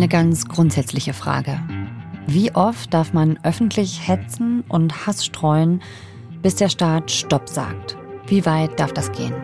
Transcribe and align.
eine 0.00 0.08
ganz 0.08 0.48
grundsätzliche 0.48 1.12
Frage. 1.12 1.60
Wie 2.26 2.54
oft 2.54 2.94
darf 2.94 3.12
man 3.12 3.38
öffentlich 3.42 4.08
hetzen 4.08 4.64
und 4.66 5.06
Hass 5.06 5.26
streuen, 5.26 5.82
bis 6.40 6.54
der 6.54 6.70
Staat 6.70 7.10
Stopp 7.10 7.50
sagt? 7.50 7.98
Wie 8.26 8.46
weit 8.46 8.80
darf 8.80 8.94
das 8.94 9.12
gehen? 9.12 9.34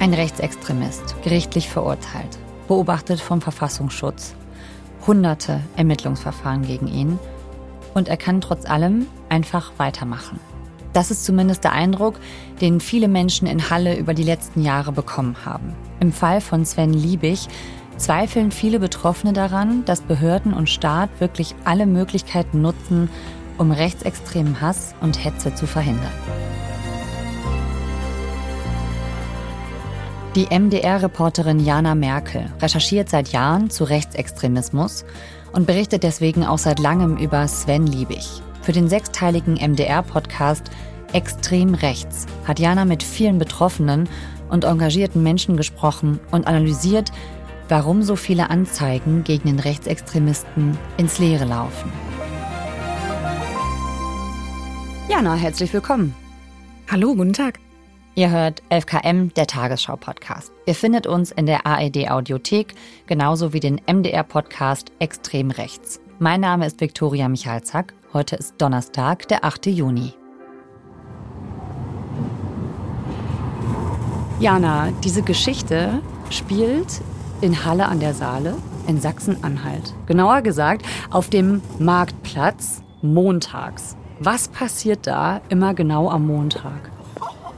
Ein 0.00 0.14
Rechtsextremist, 0.14 1.16
gerichtlich 1.22 1.68
verurteilt, 1.68 2.38
beobachtet 2.66 3.20
vom 3.20 3.42
Verfassungsschutz, 3.42 4.34
hunderte 5.06 5.60
Ermittlungsverfahren 5.76 6.62
gegen 6.62 6.86
ihn 6.86 7.18
und 7.92 8.08
er 8.08 8.16
kann 8.16 8.40
trotz 8.40 8.64
allem 8.64 9.06
einfach 9.28 9.72
weitermachen. 9.76 10.40
Das 10.96 11.10
ist 11.10 11.26
zumindest 11.26 11.62
der 11.62 11.72
Eindruck, 11.72 12.14
den 12.62 12.80
viele 12.80 13.06
Menschen 13.06 13.46
in 13.46 13.68
Halle 13.68 13.98
über 13.98 14.14
die 14.14 14.22
letzten 14.22 14.62
Jahre 14.62 14.92
bekommen 14.92 15.36
haben. 15.44 15.74
Im 16.00 16.10
Fall 16.10 16.40
von 16.40 16.64
Sven 16.64 16.94
Liebig 16.94 17.48
zweifeln 17.98 18.50
viele 18.50 18.80
Betroffene 18.80 19.34
daran, 19.34 19.84
dass 19.84 20.00
Behörden 20.00 20.54
und 20.54 20.70
Staat 20.70 21.10
wirklich 21.18 21.54
alle 21.66 21.84
Möglichkeiten 21.84 22.62
nutzen, 22.62 23.10
um 23.58 23.72
rechtsextremen 23.72 24.62
Hass 24.62 24.94
und 25.02 25.22
Hetze 25.22 25.54
zu 25.54 25.66
verhindern. 25.66 26.12
Die 30.34 30.46
MDR-Reporterin 30.46 31.60
Jana 31.60 31.94
Merkel 31.94 32.50
recherchiert 32.62 33.10
seit 33.10 33.28
Jahren 33.32 33.68
zu 33.68 33.84
Rechtsextremismus 33.84 35.04
und 35.52 35.66
berichtet 35.66 36.04
deswegen 36.04 36.46
auch 36.46 36.58
seit 36.58 36.78
langem 36.78 37.18
über 37.18 37.46
Sven 37.48 37.86
Liebig. 37.86 38.40
Für 38.66 38.72
den 38.72 38.88
sechsteiligen 38.88 39.54
MDR-Podcast 39.54 40.72
Extrem 41.12 41.74
Rechts 41.74 42.26
hat 42.48 42.58
Jana 42.58 42.84
mit 42.84 43.04
vielen 43.04 43.38
Betroffenen 43.38 44.08
und 44.48 44.64
engagierten 44.64 45.22
Menschen 45.22 45.56
gesprochen 45.56 46.18
und 46.32 46.48
analysiert, 46.48 47.12
warum 47.68 48.02
so 48.02 48.16
viele 48.16 48.50
Anzeigen 48.50 49.22
gegen 49.22 49.46
den 49.46 49.60
Rechtsextremisten 49.60 50.76
ins 50.96 51.20
Leere 51.20 51.44
laufen. 51.44 51.92
Jana, 55.08 55.36
herzlich 55.36 55.72
willkommen. 55.72 56.12
Hallo, 56.90 57.14
guten 57.14 57.34
Tag. 57.34 57.60
Ihr 58.16 58.30
hört 58.30 58.64
11KM, 58.72 59.32
der 59.34 59.46
Tagesschau-Podcast. 59.46 60.50
Ihr 60.66 60.74
findet 60.74 61.06
uns 61.06 61.30
in 61.30 61.46
der 61.46 61.66
ARD-Audiothek, 61.66 62.74
genauso 63.06 63.52
wie 63.52 63.60
den 63.60 63.80
MDR-Podcast 63.86 64.90
Extrem 64.98 65.52
Rechts. 65.52 66.00
Mein 66.18 66.40
Name 66.40 66.66
ist 66.66 66.80
Viktoria 66.80 67.28
Michalzack 67.28 67.92
Heute 68.16 68.36
ist 68.36 68.54
Donnerstag, 68.56 69.28
der 69.28 69.44
8. 69.44 69.66
Juni. 69.66 70.14
Jana, 74.40 74.88
diese 75.04 75.20
Geschichte 75.20 76.00
spielt 76.30 77.02
in 77.42 77.66
Halle 77.66 77.84
an 77.84 78.00
der 78.00 78.14
Saale 78.14 78.54
in 78.86 79.02
Sachsen-Anhalt. 79.02 79.92
Genauer 80.06 80.40
gesagt 80.40 80.86
auf 81.10 81.28
dem 81.28 81.60
Marktplatz 81.78 82.82
montags. 83.02 83.98
Was 84.18 84.48
passiert 84.48 85.06
da 85.06 85.42
immer 85.50 85.74
genau 85.74 86.08
am 86.08 86.26
Montag? 86.26 86.90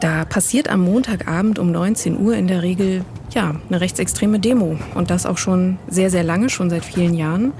Da 0.00 0.24
passiert 0.24 0.68
am 0.68 0.80
Montagabend 0.80 1.60
um 1.60 1.70
19 1.70 2.18
Uhr 2.20 2.34
in 2.34 2.48
der 2.48 2.62
Regel 2.62 3.04
ja, 3.30 3.54
eine 3.68 3.80
rechtsextreme 3.80 4.40
Demo 4.40 4.76
und 4.94 5.10
das 5.10 5.24
auch 5.24 5.38
schon 5.38 5.78
sehr 5.86 6.10
sehr 6.10 6.24
lange, 6.24 6.48
schon 6.48 6.70
seit 6.70 6.84
vielen 6.84 7.14
Jahren. 7.14 7.52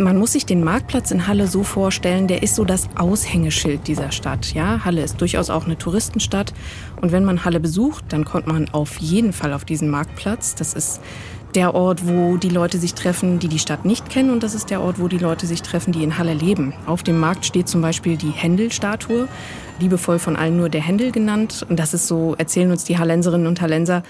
Man 0.00 0.16
muss 0.16 0.32
sich 0.32 0.46
den 0.46 0.64
Marktplatz 0.64 1.10
in 1.10 1.26
Halle 1.26 1.46
so 1.46 1.62
vorstellen, 1.62 2.26
der 2.26 2.42
ist 2.42 2.54
so 2.54 2.64
das 2.64 2.88
Aushängeschild 2.96 3.86
dieser 3.86 4.12
Stadt. 4.12 4.54
Ja, 4.54 4.82
Halle 4.82 5.02
ist 5.02 5.20
durchaus 5.20 5.50
auch 5.50 5.66
eine 5.66 5.76
Touristenstadt. 5.76 6.54
Und 7.02 7.12
wenn 7.12 7.26
man 7.26 7.44
Halle 7.44 7.60
besucht, 7.60 8.06
dann 8.08 8.24
kommt 8.24 8.46
man 8.46 8.70
auf 8.70 8.96
jeden 8.96 9.34
Fall 9.34 9.52
auf 9.52 9.66
diesen 9.66 9.90
Marktplatz. 9.90 10.54
Das 10.54 10.72
ist 10.72 11.02
der 11.54 11.74
Ort, 11.74 12.08
wo 12.08 12.38
die 12.38 12.48
Leute 12.48 12.78
sich 12.78 12.94
treffen, 12.94 13.40
die 13.40 13.48
die 13.48 13.58
Stadt 13.58 13.84
nicht 13.84 14.08
kennen. 14.08 14.30
Und 14.30 14.42
das 14.42 14.54
ist 14.54 14.70
der 14.70 14.80
Ort, 14.80 14.98
wo 14.98 15.06
die 15.06 15.18
Leute 15.18 15.46
sich 15.46 15.60
treffen, 15.60 15.92
die 15.92 16.02
in 16.02 16.16
Halle 16.16 16.32
leben. 16.32 16.72
Auf 16.86 17.02
dem 17.02 17.20
Markt 17.20 17.44
steht 17.44 17.68
zum 17.68 17.82
Beispiel 17.82 18.16
die 18.16 18.30
Händel-Statue, 18.30 19.28
liebevoll 19.80 20.18
von 20.18 20.34
allen 20.34 20.56
nur 20.56 20.70
der 20.70 20.80
Händel 20.80 21.12
genannt. 21.12 21.66
Und 21.68 21.78
das 21.78 21.92
ist 21.92 22.08
so, 22.08 22.34
erzählen 22.38 22.70
uns 22.70 22.84
die 22.84 22.96
Hallenserinnen 22.96 23.46
und 23.46 23.60
Hallenser, 23.60 24.02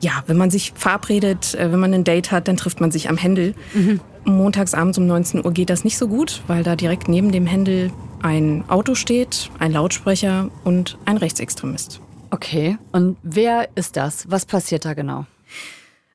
ja, 0.00 0.22
wenn 0.26 0.38
man 0.38 0.50
sich 0.50 0.72
verabredet, 0.74 1.54
äh, 1.54 1.70
wenn 1.70 1.80
man 1.80 1.92
ein 1.92 2.04
Date 2.04 2.30
hat, 2.30 2.48
dann 2.48 2.56
trifft 2.56 2.80
man 2.80 2.90
sich 2.90 3.10
am 3.10 3.18
Händel. 3.18 3.54
Mhm. 3.74 4.00
Montags 4.24 4.74
abends 4.74 4.98
um 4.98 5.06
19 5.06 5.44
Uhr 5.44 5.52
geht 5.52 5.70
das 5.70 5.84
nicht 5.84 5.98
so 5.98 6.08
gut, 6.08 6.42
weil 6.46 6.62
da 6.62 6.76
direkt 6.76 7.08
neben 7.08 7.32
dem 7.32 7.46
Händel 7.46 7.90
ein 8.22 8.64
Auto 8.68 8.94
steht, 8.94 9.50
ein 9.58 9.72
Lautsprecher 9.72 10.50
und 10.64 10.98
ein 11.04 11.16
Rechtsextremist. 11.16 12.00
Okay, 12.30 12.78
und 12.92 13.16
wer 13.22 13.68
ist 13.76 13.96
das? 13.96 14.28
Was 14.30 14.46
passiert 14.46 14.84
da 14.84 14.94
genau? 14.94 15.26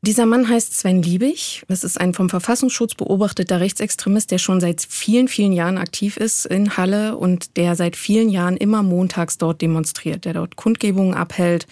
Dieser 0.02 0.26
Mann 0.26 0.48
heißt 0.48 0.80
Sven 0.80 1.02
Liebig. 1.02 1.64
Das 1.68 1.84
ist 1.84 2.00
ein 2.00 2.14
vom 2.14 2.30
Verfassungsschutz 2.30 2.96
beobachteter 2.96 3.60
Rechtsextremist, 3.60 4.32
der 4.32 4.38
schon 4.38 4.62
seit 4.62 4.82
vielen, 4.82 5.28
vielen 5.28 5.52
Jahren 5.52 5.78
aktiv 5.78 6.16
ist 6.16 6.46
in 6.46 6.78
Halle 6.78 7.18
und 7.18 7.58
der 7.58 7.76
seit 7.76 7.98
vielen 7.98 8.30
Jahren 8.30 8.56
immer 8.56 8.82
montags 8.82 9.38
dort 9.38 9.62
demonstriert, 9.62 10.24
der 10.24 10.34
dort 10.34 10.56
Kundgebungen 10.56 11.14
abhält 11.14 11.68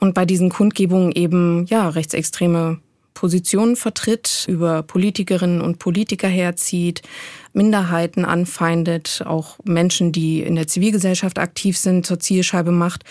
und 0.00 0.14
bei 0.14 0.24
diesen 0.24 0.48
Kundgebungen 0.48 1.12
eben 1.12 1.66
ja 1.66 1.88
rechtsextreme 1.88 2.78
Positionen 3.18 3.74
vertritt, 3.74 4.44
über 4.46 4.84
Politikerinnen 4.84 5.60
und 5.60 5.80
Politiker 5.80 6.28
herzieht, 6.28 7.02
Minderheiten 7.52 8.24
anfeindet, 8.24 9.24
auch 9.26 9.58
Menschen, 9.64 10.12
die 10.12 10.40
in 10.40 10.54
der 10.54 10.68
Zivilgesellschaft 10.68 11.40
aktiv 11.40 11.76
sind, 11.76 12.06
zur 12.06 12.20
Zielscheibe 12.20 12.70
macht. 12.70 13.02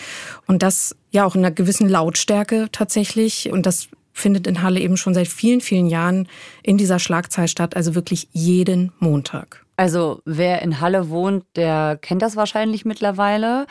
Und 0.46 0.62
das 0.62 0.96
ja 1.10 1.26
auch 1.26 1.34
in 1.34 1.44
einer 1.44 1.54
gewissen 1.54 1.90
Lautstärke 1.90 2.68
tatsächlich. 2.72 3.52
Und 3.52 3.66
das 3.66 3.88
findet 4.14 4.46
in 4.46 4.62
Halle 4.62 4.80
eben 4.80 4.96
schon 4.96 5.12
seit 5.12 5.28
vielen, 5.28 5.60
vielen 5.60 5.88
Jahren 5.88 6.26
in 6.62 6.78
dieser 6.78 7.00
Schlagzahl 7.00 7.46
statt, 7.46 7.76
also 7.76 7.94
wirklich 7.94 8.28
jeden 8.32 8.92
Montag. 9.00 9.66
Also 9.76 10.22
wer 10.24 10.62
in 10.62 10.80
Halle 10.80 11.10
wohnt, 11.10 11.44
der 11.54 11.98
kennt 12.00 12.22
das 12.22 12.34
wahrscheinlich 12.34 12.86
mittlerweile. 12.86 13.66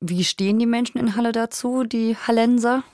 Wie 0.00 0.24
stehen 0.24 0.58
die 0.58 0.66
Menschen 0.66 0.98
in 0.98 1.16
Halle 1.16 1.32
dazu, 1.32 1.84
die 1.84 2.14
Hallenser? 2.26 2.84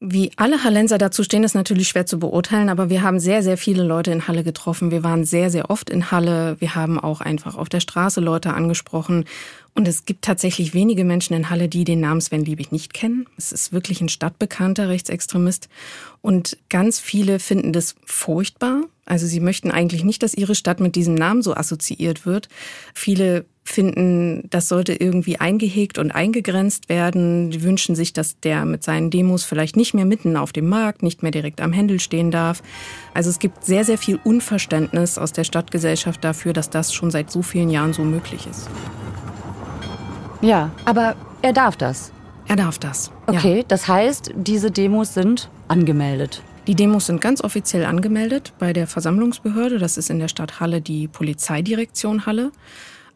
Wie 0.00 0.30
alle 0.36 0.62
Hallenser 0.62 0.96
dazu 0.96 1.24
stehen, 1.24 1.42
ist 1.42 1.56
natürlich 1.56 1.88
schwer 1.88 2.06
zu 2.06 2.20
beurteilen, 2.20 2.68
aber 2.68 2.88
wir 2.88 3.02
haben 3.02 3.18
sehr, 3.18 3.42
sehr 3.42 3.58
viele 3.58 3.82
Leute 3.82 4.12
in 4.12 4.28
Halle 4.28 4.44
getroffen. 4.44 4.92
Wir 4.92 5.02
waren 5.02 5.24
sehr, 5.24 5.50
sehr 5.50 5.70
oft 5.70 5.90
in 5.90 6.12
Halle. 6.12 6.56
Wir 6.60 6.76
haben 6.76 7.00
auch 7.00 7.20
einfach 7.20 7.56
auf 7.56 7.68
der 7.68 7.80
Straße 7.80 8.20
Leute 8.20 8.54
angesprochen. 8.54 9.24
Und 9.78 9.86
es 9.86 10.04
gibt 10.04 10.24
tatsächlich 10.24 10.74
wenige 10.74 11.04
Menschen 11.04 11.34
in 11.34 11.50
Halle, 11.50 11.68
die 11.68 11.84
den 11.84 12.00
Namen 12.00 12.20
Sven 12.20 12.44
Liebig 12.44 12.72
nicht 12.72 12.92
kennen. 12.92 13.26
Es 13.36 13.52
ist 13.52 13.72
wirklich 13.72 14.00
ein 14.00 14.08
stadtbekannter 14.08 14.88
Rechtsextremist. 14.88 15.68
Und 16.20 16.58
ganz 16.68 16.98
viele 16.98 17.38
finden 17.38 17.72
das 17.72 17.94
furchtbar. 18.04 18.80
Also 19.06 19.28
sie 19.28 19.38
möchten 19.38 19.70
eigentlich 19.70 20.02
nicht, 20.02 20.24
dass 20.24 20.34
ihre 20.34 20.56
Stadt 20.56 20.80
mit 20.80 20.96
diesem 20.96 21.14
Namen 21.14 21.42
so 21.42 21.54
assoziiert 21.54 22.26
wird. 22.26 22.48
Viele 22.92 23.44
finden, 23.62 24.50
das 24.50 24.66
sollte 24.66 24.94
irgendwie 24.94 25.38
eingehegt 25.38 25.98
und 25.98 26.10
eingegrenzt 26.10 26.88
werden. 26.88 27.52
Die 27.52 27.62
wünschen 27.62 27.94
sich, 27.94 28.12
dass 28.12 28.40
der 28.40 28.64
mit 28.64 28.82
seinen 28.82 29.10
Demos 29.10 29.44
vielleicht 29.44 29.76
nicht 29.76 29.94
mehr 29.94 30.06
mitten 30.06 30.36
auf 30.36 30.50
dem 30.50 30.68
Markt, 30.68 31.04
nicht 31.04 31.22
mehr 31.22 31.30
direkt 31.30 31.60
am 31.60 31.72
Händel 31.72 32.00
stehen 32.00 32.32
darf. 32.32 32.64
Also 33.14 33.30
es 33.30 33.38
gibt 33.38 33.64
sehr, 33.64 33.84
sehr 33.84 33.98
viel 33.98 34.18
Unverständnis 34.24 35.18
aus 35.18 35.32
der 35.32 35.44
Stadtgesellschaft 35.44 36.24
dafür, 36.24 36.52
dass 36.52 36.68
das 36.68 36.92
schon 36.92 37.12
seit 37.12 37.30
so 37.30 37.42
vielen 37.42 37.70
Jahren 37.70 37.92
so 37.92 38.02
möglich 38.02 38.48
ist. 38.50 38.68
Ja, 40.40 40.70
aber 40.84 41.16
er 41.42 41.52
darf 41.52 41.76
das. 41.76 42.12
Er 42.46 42.56
darf 42.56 42.78
das. 42.78 43.10
Okay, 43.26 43.58
ja. 43.58 43.64
das 43.66 43.88
heißt, 43.88 44.32
diese 44.34 44.70
Demos 44.70 45.14
sind 45.14 45.50
angemeldet. 45.68 46.42
Die 46.66 46.74
Demos 46.74 47.06
sind 47.06 47.20
ganz 47.20 47.42
offiziell 47.42 47.84
angemeldet 47.84 48.52
bei 48.58 48.72
der 48.72 48.86
Versammlungsbehörde. 48.86 49.78
Das 49.78 49.96
ist 49.96 50.10
in 50.10 50.18
der 50.18 50.28
Stadt 50.28 50.60
Halle 50.60 50.80
die 50.80 51.08
Polizeidirektion 51.08 52.26
Halle. 52.26 52.52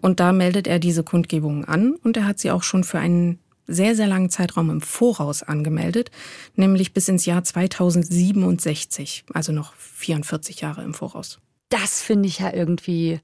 Und 0.01 0.21
da 0.21 0.33
meldet 0.33 0.67
er 0.67 0.79
diese 0.79 1.05
Kundgebungen 1.05 1.65
an 1.65 1.95
und 2.03 2.17
er 2.17 2.27
hat 2.27 2.41
sie 2.41 2.51
auch 2.51 2.65
schon 2.65 2.83
für 2.83 2.99
einen 2.99 3.39
sehr, 3.67 3.95
sehr 3.95 4.09
langen 4.09 4.31
Zeitraum 4.31 4.71
im 4.71 4.81
Voraus 4.81 5.43
angemeldet, 5.43 6.11
nämlich 6.57 6.93
bis 6.93 7.09
ins 7.09 7.25
Jahr 7.25 7.45
2067, 7.45 9.25
also 9.33 9.53
noch 9.53 9.75
44 9.75 10.61
Jahre 10.61 10.83
im 10.83 10.95
Voraus. 10.95 11.39
Das 11.69 12.03
finde 12.03 12.29
ich 12.29 12.41
ja 12.41 12.53
irgendwie 12.53 13.21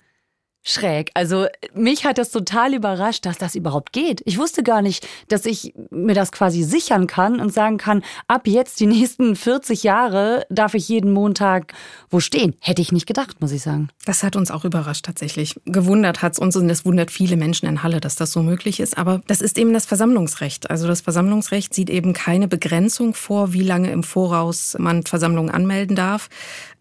schräg. 0.68 1.10
Also 1.14 1.46
mich 1.74 2.04
hat 2.04 2.18
das 2.18 2.30
total 2.30 2.74
überrascht, 2.74 3.26
dass 3.26 3.38
das 3.38 3.54
überhaupt 3.54 3.92
geht. 3.92 4.22
Ich 4.24 4.38
wusste 4.38 4.62
gar 4.62 4.82
nicht, 4.82 5.06
dass 5.28 5.46
ich 5.46 5.74
mir 5.90 6.14
das 6.14 6.32
quasi 6.32 6.62
sichern 6.62 7.06
kann 7.06 7.40
und 7.40 7.52
sagen 7.52 7.78
kann, 7.78 8.02
ab 8.26 8.46
jetzt 8.46 8.80
die 8.80 8.86
nächsten 8.86 9.36
40 9.36 9.82
Jahre 9.82 10.46
darf 10.50 10.74
ich 10.74 10.88
jeden 10.88 11.12
Montag 11.12 11.74
wo 12.10 12.20
stehen. 12.20 12.54
Hätte 12.60 12.82
ich 12.82 12.92
nicht 12.92 13.06
gedacht, 13.06 13.40
muss 13.40 13.52
ich 13.52 13.62
sagen. 13.62 13.88
Das 14.04 14.22
hat 14.22 14.36
uns 14.36 14.50
auch 14.50 14.64
überrascht 14.64 15.04
tatsächlich. 15.04 15.60
Gewundert 15.64 16.22
hat 16.22 16.32
es 16.32 16.38
uns 16.38 16.56
und 16.56 16.68
es 16.70 16.84
wundert 16.84 17.10
viele 17.10 17.36
Menschen 17.36 17.66
in 17.66 17.82
Halle, 17.82 18.00
dass 18.00 18.16
das 18.16 18.32
so 18.32 18.42
möglich 18.42 18.80
ist. 18.80 18.96
Aber 18.96 19.20
das 19.26 19.40
ist 19.40 19.58
eben 19.58 19.72
das 19.72 19.86
Versammlungsrecht. 19.86 20.70
Also 20.70 20.86
das 20.86 21.00
Versammlungsrecht 21.00 21.74
sieht 21.74 21.90
eben 21.90 22.12
keine 22.12 22.48
Begrenzung 22.48 23.14
vor, 23.14 23.52
wie 23.52 23.62
lange 23.62 23.90
im 23.90 24.02
Voraus 24.02 24.76
man 24.78 25.04
Versammlungen 25.04 25.50
anmelden 25.50 25.96
darf 25.96 26.28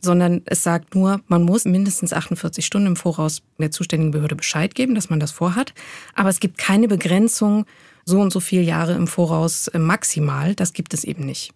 sondern 0.01 0.41
es 0.45 0.63
sagt 0.63 0.95
nur, 0.95 1.21
man 1.27 1.44
muss 1.44 1.65
mindestens 1.65 2.13
48 2.13 2.65
Stunden 2.65 2.88
im 2.88 2.95
Voraus 2.95 3.41
der 3.57 3.71
zuständigen 3.71 4.11
Behörde 4.11 4.35
Bescheid 4.35 4.75
geben, 4.75 4.95
dass 4.95 5.09
man 5.09 5.19
das 5.19 5.31
vorhat. 5.31 5.73
Aber 6.15 6.29
es 6.29 6.39
gibt 6.39 6.57
keine 6.57 6.88
Begrenzung, 6.88 7.65
so 8.05 8.19
und 8.19 8.31
so 8.31 8.39
viele 8.39 8.61
Jahre 8.61 8.94
im 8.94 9.07
Voraus 9.07 9.67
äh, 9.67 9.79
maximal. 9.79 10.55
Das 10.55 10.73
gibt 10.73 10.94
es 10.94 11.03
eben 11.03 11.25
nicht. 11.25 11.51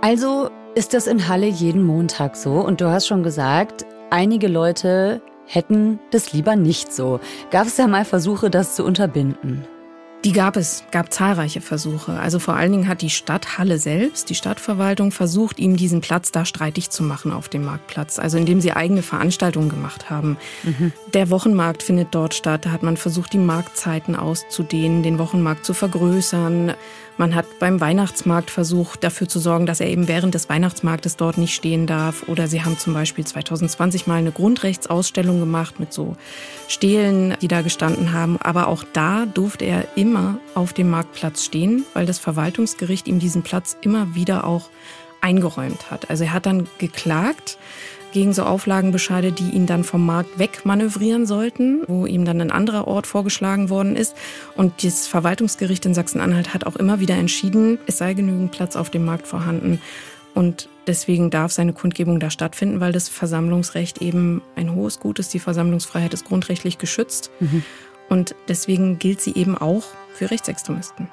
Also 0.00 0.50
ist 0.74 0.94
das 0.94 1.06
in 1.06 1.28
Halle 1.28 1.46
jeden 1.46 1.82
Montag 1.82 2.36
so. 2.36 2.52
Und 2.52 2.80
du 2.80 2.88
hast 2.88 3.06
schon 3.06 3.22
gesagt, 3.22 3.84
einige 4.10 4.48
Leute 4.48 5.20
hätten 5.44 5.98
das 6.10 6.32
lieber 6.32 6.56
nicht 6.56 6.92
so. 6.92 7.20
Gab 7.50 7.66
es 7.66 7.76
ja 7.76 7.86
mal 7.86 8.04
Versuche, 8.04 8.48
das 8.48 8.76
zu 8.76 8.84
unterbinden? 8.84 9.66
Die 10.24 10.32
gab 10.32 10.56
es, 10.56 10.82
gab 10.90 11.12
zahlreiche 11.12 11.60
Versuche. 11.60 12.18
Also 12.18 12.40
vor 12.40 12.54
allen 12.54 12.72
Dingen 12.72 12.88
hat 12.88 13.02
die 13.02 13.10
Stadt 13.10 13.56
Halle 13.56 13.78
selbst, 13.78 14.28
die 14.30 14.34
Stadtverwaltung, 14.34 15.12
versucht, 15.12 15.60
ihm 15.60 15.76
diesen 15.76 16.00
Platz 16.00 16.32
da 16.32 16.44
streitig 16.44 16.90
zu 16.90 17.04
machen 17.04 17.30
auf 17.30 17.48
dem 17.48 17.64
Marktplatz. 17.64 18.18
Also 18.18 18.36
indem 18.36 18.60
sie 18.60 18.72
eigene 18.72 19.02
Veranstaltungen 19.02 19.68
gemacht 19.68 20.10
haben. 20.10 20.36
Mhm. 20.64 20.92
Der 21.14 21.30
Wochenmarkt 21.30 21.84
findet 21.84 22.08
dort 22.10 22.34
statt. 22.34 22.66
Da 22.66 22.72
hat 22.72 22.82
man 22.82 22.96
versucht, 22.96 23.32
die 23.32 23.38
Marktzeiten 23.38 24.16
auszudehnen, 24.16 25.04
den 25.04 25.20
Wochenmarkt 25.20 25.64
zu 25.64 25.72
vergrößern. 25.72 26.74
Man 27.18 27.34
hat 27.34 27.58
beim 27.58 27.80
Weihnachtsmarkt 27.80 28.48
versucht, 28.48 29.02
dafür 29.02 29.28
zu 29.28 29.40
sorgen, 29.40 29.66
dass 29.66 29.80
er 29.80 29.88
eben 29.88 30.06
während 30.06 30.34
des 30.34 30.48
Weihnachtsmarktes 30.48 31.16
dort 31.16 31.36
nicht 31.36 31.52
stehen 31.52 31.88
darf. 31.88 32.28
Oder 32.28 32.46
sie 32.46 32.62
haben 32.62 32.78
zum 32.78 32.94
Beispiel 32.94 33.26
2020 33.26 34.06
mal 34.06 34.20
eine 34.20 34.30
Grundrechtsausstellung 34.30 35.40
gemacht 35.40 35.80
mit 35.80 35.92
so 35.92 36.16
Stelen, 36.68 37.36
die 37.42 37.48
da 37.48 37.62
gestanden 37.62 38.12
haben. 38.12 38.38
Aber 38.40 38.68
auch 38.68 38.84
da 38.92 39.26
durfte 39.26 39.64
er 39.64 39.84
immer 39.96 40.38
auf 40.54 40.72
dem 40.72 40.90
Marktplatz 40.90 41.44
stehen, 41.44 41.84
weil 41.92 42.06
das 42.06 42.20
Verwaltungsgericht 42.20 43.08
ihm 43.08 43.18
diesen 43.18 43.42
Platz 43.42 43.76
immer 43.80 44.14
wieder 44.14 44.44
auch 44.44 44.70
eingeräumt 45.20 45.90
hat. 45.90 46.10
Also 46.10 46.22
er 46.22 46.32
hat 46.32 46.46
dann 46.46 46.68
geklagt 46.78 47.58
gegen 48.12 48.32
so 48.32 48.42
Auflagenbescheide, 48.42 49.32
die 49.32 49.50
ihn 49.50 49.66
dann 49.66 49.84
vom 49.84 50.04
Markt 50.04 50.38
wegmanövrieren 50.38 51.26
sollten, 51.26 51.82
wo 51.86 52.06
ihm 52.06 52.24
dann 52.24 52.40
ein 52.40 52.50
anderer 52.50 52.86
Ort 52.88 53.06
vorgeschlagen 53.06 53.70
worden 53.70 53.96
ist. 53.96 54.14
Und 54.56 54.84
das 54.84 55.06
Verwaltungsgericht 55.06 55.84
in 55.86 55.94
Sachsen-Anhalt 55.94 56.54
hat 56.54 56.66
auch 56.66 56.76
immer 56.76 57.00
wieder 57.00 57.14
entschieden, 57.14 57.78
es 57.86 57.98
sei 57.98 58.14
genügend 58.14 58.52
Platz 58.52 58.76
auf 58.76 58.90
dem 58.90 59.04
Markt 59.04 59.26
vorhanden. 59.26 59.80
Und 60.34 60.68
deswegen 60.86 61.30
darf 61.30 61.52
seine 61.52 61.72
Kundgebung 61.72 62.20
da 62.20 62.30
stattfinden, 62.30 62.80
weil 62.80 62.92
das 62.92 63.08
Versammlungsrecht 63.08 64.00
eben 64.02 64.42
ein 64.56 64.74
hohes 64.74 65.00
Gut 65.00 65.18
ist. 65.18 65.34
Die 65.34 65.40
Versammlungsfreiheit 65.40 66.14
ist 66.14 66.26
grundrechtlich 66.26 66.78
geschützt. 66.78 67.30
Mhm. 67.40 67.64
Und 68.08 68.34
deswegen 68.48 68.98
gilt 68.98 69.20
sie 69.20 69.34
eben 69.34 69.58
auch 69.58 69.84
für 70.14 70.30
Rechtsextremisten. 70.30 71.08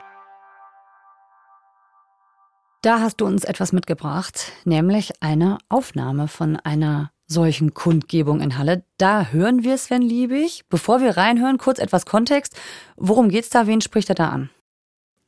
Da 2.86 3.00
hast 3.00 3.20
du 3.20 3.26
uns 3.26 3.46
etwas 3.46 3.74
mitgebracht, 3.74 4.52
nämlich 4.64 5.14
eine 5.20 5.58
Aufnahme 5.70 6.28
von 6.28 6.56
einer 6.58 7.10
solchen 7.26 7.74
Kundgebung 7.74 8.42
in 8.42 8.60
Halle. 8.60 8.84
Da 9.00 9.30
hören 9.32 9.64
wir 9.64 9.80
Sven 9.80 10.04
Liebig. 10.04 10.62
Bevor 10.70 11.02
wir 11.02 11.18
reinhören, 11.18 11.58
kurz 11.58 11.80
etwas 11.80 12.06
Kontext. 12.06 12.56
Worum 12.96 13.30
geht's 13.30 13.50
da? 13.50 13.66
Wen 13.66 13.82
spricht 13.82 14.10
er 14.10 14.14
da 14.14 14.30
an? 14.30 14.52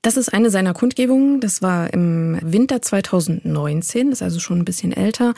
Das 0.04 0.18
ist 0.18 0.32
eine 0.32 0.52
seiner 0.52 0.76
Kundgebungen. 0.76 1.40
Das 1.40 1.64
war 1.64 1.92
im 1.92 2.38
Winter 2.44 2.80
2019, 2.80 4.12
das 4.12 4.20
ist 4.20 4.24
also 4.24 4.40
schon 4.40 4.60
ein 4.60 4.66
bisschen 4.66 4.92
älter. 4.92 5.34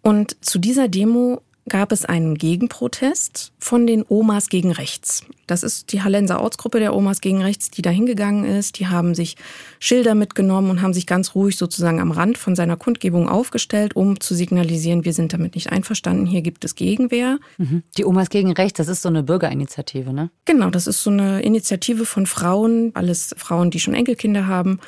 Und 0.00 0.42
zu 0.42 0.58
dieser 0.58 0.88
Demo 0.88 1.42
gab 1.68 1.92
es 1.92 2.04
einen 2.04 2.36
Gegenprotest 2.36 3.52
von 3.58 3.86
den 3.86 4.04
Omas 4.08 4.48
gegen 4.48 4.72
Rechts. 4.72 5.24
Das 5.46 5.62
ist 5.62 5.92
die 5.92 6.02
Hallenser 6.02 6.40
Ortsgruppe 6.42 6.78
der 6.78 6.94
Omas 6.94 7.20
gegen 7.20 7.42
Rechts, 7.42 7.70
die 7.70 7.82
da 7.82 7.90
hingegangen 7.90 8.44
ist. 8.44 8.78
Die 8.78 8.88
haben 8.88 9.14
sich 9.14 9.36
Schilder 9.78 10.14
mitgenommen 10.14 10.70
und 10.70 10.82
haben 10.82 10.92
sich 10.92 11.06
ganz 11.06 11.34
ruhig 11.34 11.56
sozusagen 11.56 12.00
am 12.00 12.10
Rand 12.10 12.36
von 12.36 12.54
seiner 12.54 12.76
Kundgebung 12.76 13.28
aufgestellt, 13.28 13.96
um 13.96 14.20
zu 14.20 14.34
signalisieren, 14.34 15.04
wir 15.04 15.12
sind 15.12 15.32
damit 15.32 15.54
nicht 15.54 15.70
einverstanden, 15.70 16.26
hier 16.26 16.42
gibt 16.42 16.64
es 16.64 16.74
Gegenwehr. 16.74 17.38
Mhm. 17.56 17.82
Die 17.96 18.04
Omas 18.04 18.30
gegen 18.30 18.52
Rechts, 18.52 18.76
das 18.78 18.88
ist 18.88 19.02
so 19.02 19.08
eine 19.08 19.22
Bürgerinitiative, 19.22 20.12
ne? 20.12 20.30
Genau, 20.44 20.70
das 20.70 20.86
ist 20.86 21.02
so 21.02 21.10
eine 21.10 21.40
Initiative 21.42 22.04
von 22.04 22.26
Frauen, 22.26 22.90
alles 22.94 23.34
Frauen, 23.38 23.70
die 23.70 23.80
schon 23.80 23.94
Enkelkinder 23.94 24.46
haben 24.46 24.80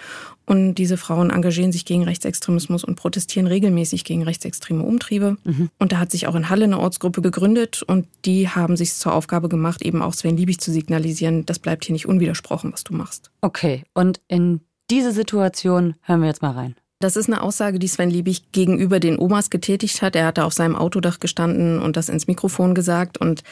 und 0.50 0.74
diese 0.74 0.96
Frauen 0.96 1.30
engagieren 1.30 1.70
sich 1.70 1.84
gegen 1.84 2.02
Rechtsextremismus 2.02 2.82
und 2.82 2.96
protestieren 2.96 3.46
regelmäßig 3.46 4.02
gegen 4.02 4.24
rechtsextreme 4.24 4.82
Umtriebe. 4.82 5.36
Mhm. 5.44 5.70
Und 5.78 5.92
da 5.92 5.98
hat 5.98 6.10
sich 6.10 6.26
auch 6.26 6.34
in 6.34 6.50
Halle 6.50 6.64
eine 6.64 6.80
Ortsgruppe 6.80 7.22
gegründet 7.22 7.84
und 7.84 8.08
die 8.24 8.48
haben 8.48 8.76
sich 8.76 8.92
zur 8.94 9.14
Aufgabe 9.14 9.48
gemacht, 9.48 9.80
eben 9.80 10.02
auch 10.02 10.12
Sven 10.12 10.36
Liebig 10.36 10.58
zu 10.58 10.72
signalisieren, 10.72 11.46
das 11.46 11.60
bleibt 11.60 11.84
hier 11.84 11.92
nicht 11.92 12.06
unwidersprochen, 12.06 12.72
was 12.72 12.82
du 12.82 12.94
machst. 12.94 13.30
Okay, 13.42 13.84
und 13.94 14.20
in 14.26 14.58
diese 14.90 15.12
Situation 15.12 15.94
hören 16.02 16.20
wir 16.20 16.26
jetzt 16.26 16.42
mal 16.42 16.50
rein. 16.50 16.74
Das 16.98 17.14
ist 17.14 17.28
eine 17.28 17.42
Aussage, 17.42 17.78
die 17.78 17.86
Sven 17.86 18.10
Liebig 18.10 18.50
gegenüber 18.50 18.98
den 18.98 19.20
Omas 19.20 19.50
getätigt 19.50 20.02
hat. 20.02 20.16
Er 20.16 20.26
hatte 20.26 20.44
auf 20.44 20.52
seinem 20.52 20.74
Autodach 20.74 21.20
gestanden 21.20 21.78
und 21.78 21.96
das 21.96 22.08
ins 22.08 22.26
Mikrofon 22.26 22.74
gesagt 22.74 23.18
und 23.18 23.44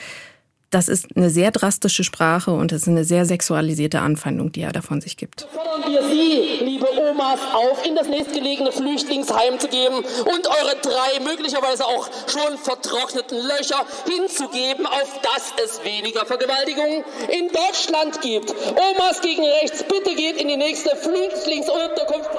das 0.71 0.89
ist 0.89 1.07
eine 1.17 1.31
sehr 1.31 1.51
drastische 1.51 2.05
Sprache 2.05 2.51
und 2.51 2.73
es 2.73 2.83
ist 2.83 2.89
eine 2.89 3.05
sehr 3.05 3.25
sexualisierte 3.25 4.01
Anfeindung, 4.01 4.53
die 4.53 4.63
er 4.63 4.73
davon 4.73 5.01
sich 5.01 5.17
gibt. 5.17 5.47
Fordern 5.53 5.91
wir 5.91 6.03
Sie, 6.03 6.65
liebe 6.65 6.87
Omas, 6.99 7.41
auf, 7.55 7.85
in 7.87 7.97
das 7.97 8.09
nächstgelegene 8.09 8.71
Flüchtlingsheim 8.73 9.59
zu 9.59 9.69
geben 9.69 9.97
und 9.97 10.47
eure 10.47 10.77
drei 10.83 11.21
möglicherweise 11.25 11.85
auch 11.85 12.09
schon 12.27 12.59
vertrockneten 12.59 13.39
Löcher 13.39 13.85
hinzugeben, 14.07 14.87
auf 14.87 15.21
dass 15.23 15.53
es 15.65 15.85
weniger 15.85 16.27
Vergewaltigungen 16.27 17.03
in 17.29 17.49
Deutschland 17.49 18.21
gibt. 18.21 18.51
Omas 18.51 19.23
gegen 19.23 19.45
rechts, 19.45 19.85
bitte 19.85 20.15
geht 20.15 20.37
in 20.37 20.49
die 20.49 20.57
nächste 20.57 20.91
Flüchtlingsunterkunft. 20.97 22.31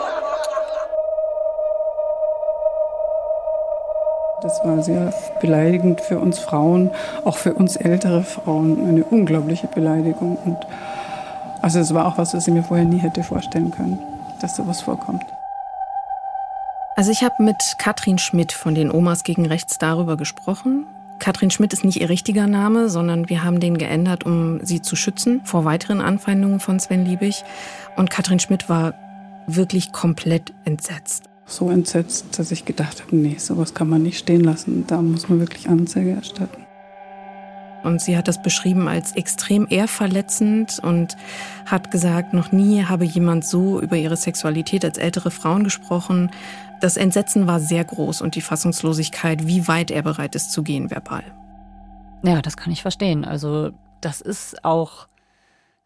Das 4.42 4.64
war 4.64 4.82
sehr 4.82 5.14
beleidigend 5.42 6.00
für 6.00 6.18
uns 6.18 6.40
Frauen, 6.40 6.92
auch 7.26 7.36
für 7.36 7.54
uns 7.54 7.76
ältere 7.76 8.24
Frauen, 8.24 8.88
eine 8.88 9.04
unglaubliche 9.04 9.68
Beleidigung. 9.68 10.38
Und 10.46 10.58
also 11.62 11.80
es 11.80 11.94
war 11.94 12.06
auch 12.06 12.18
was, 12.18 12.34
was 12.34 12.48
ich 12.48 12.54
mir 12.54 12.64
vorher 12.64 12.86
nie 12.86 13.00
hätte 13.00 13.24
vorstellen 13.24 13.72
können, 13.72 14.00
dass 14.40 14.56
sowas 14.56 14.82
vorkommt. 14.82 15.26
Also 16.96 17.12
ich 17.12 17.24
habe 17.24 17.44
mit 17.44 17.76
Katrin 17.78 18.18
Schmidt 18.18 18.54
von 18.54 18.76
den 18.76 18.92
Omas 18.92 19.24
gegen 19.24 19.46
Rechts 19.46 19.78
darüber 19.78 20.16
gesprochen. 20.16 20.86
Katrin 21.20 21.52
Schmidt 21.52 21.74
ist 21.74 21.84
nicht 21.84 22.00
ihr 22.00 22.10
richtiger 22.10 22.48
Name, 22.48 22.88
sondern 22.88 23.28
wir 23.28 23.44
haben 23.44 23.60
den 23.60 23.78
geändert, 23.78 24.26
um 24.26 24.64
sie 24.66 24.82
zu 24.82 24.96
schützen 24.96 25.42
vor 25.44 25.66
weiteren 25.66 26.00
Anfeindungen 26.00 26.62
von 26.62 26.80
Sven 26.80 27.06
Liebig. 27.06 27.44
Und 27.98 28.10
Katrin 28.10 28.40
Schmidt 28.40 28.70
war 28.70 28.94
wirklich 29.48 29.92
komplett 29.92 30.54
entsetzt 30.64 31.29
so 31.50 31.70
entsetzt, 31.70 32.38
dass 32.38 32.52
ich 32.52 32.66
gedacht 32.66 33.02
habe, 33.02 33.16
nee, 33.16 33.38
sowas 33.38 33.74
kann 33.74 33.90
man 33.90 34.04
nicht 34.04 34.20
stehen 34.20 34.44
lassen. 34.44 34.86
Da 34.88 35.02
muss 35.02 35.30
man 35.30 35.40
wirklich 35.40 35.70
Anzeige 35.70 36.12
erstatten. 36.12 36.66
Und 37.84 38.02
sie 38.02 38.18
hat 38.18 38.28
das 38.28 38.42
beschrieben 38.42 38.88
als 38.88 39.16
extrem 39.16 39.66
ehrverletzend 39.70 40.80
und 40.84 41.16
hat 41.66 41.92
gesagt, 41.92 42.34
noch 42.34 42.52
nie 42.52 42.84
habe 42.84 43.06
jemand 43.06 43.46
so 43.46 43.80
über 43.80 43.96
ihre 43.96 44.18
Sexualität 44.18 44.84
als 44.84 44.98
ältere 44.98 45.32
Frauen 45.32 45.64
gesprochen. 45.64 46.30
Das 46.82 46.98
Entsetzen 46.98 47.48
war 47.48 47.60
sehr 47.60 47.86
groß 47.86 48.22
und 48.22 48.36
die 48.36 48.42
Fassungslosigkeit, 48.42 49.48
wie 49.48 49.68
weit 49.68 49.92
er 49.92 50.02
bereit 50.02 50.36
ist 50.36 50.52
zu 50.52 50.62
gehen 50.62 50.92
verbal. 50.92 51.24
Ja, 52.24 52.42
das 52.42 52.58
kann 52.58 52.74
ich 52.74 52.82
verstehen. 52.82 53.24
Also 53.24 53.72
das 54.02 54.20
ist 54.20 54.66
auch, 54.66 55.08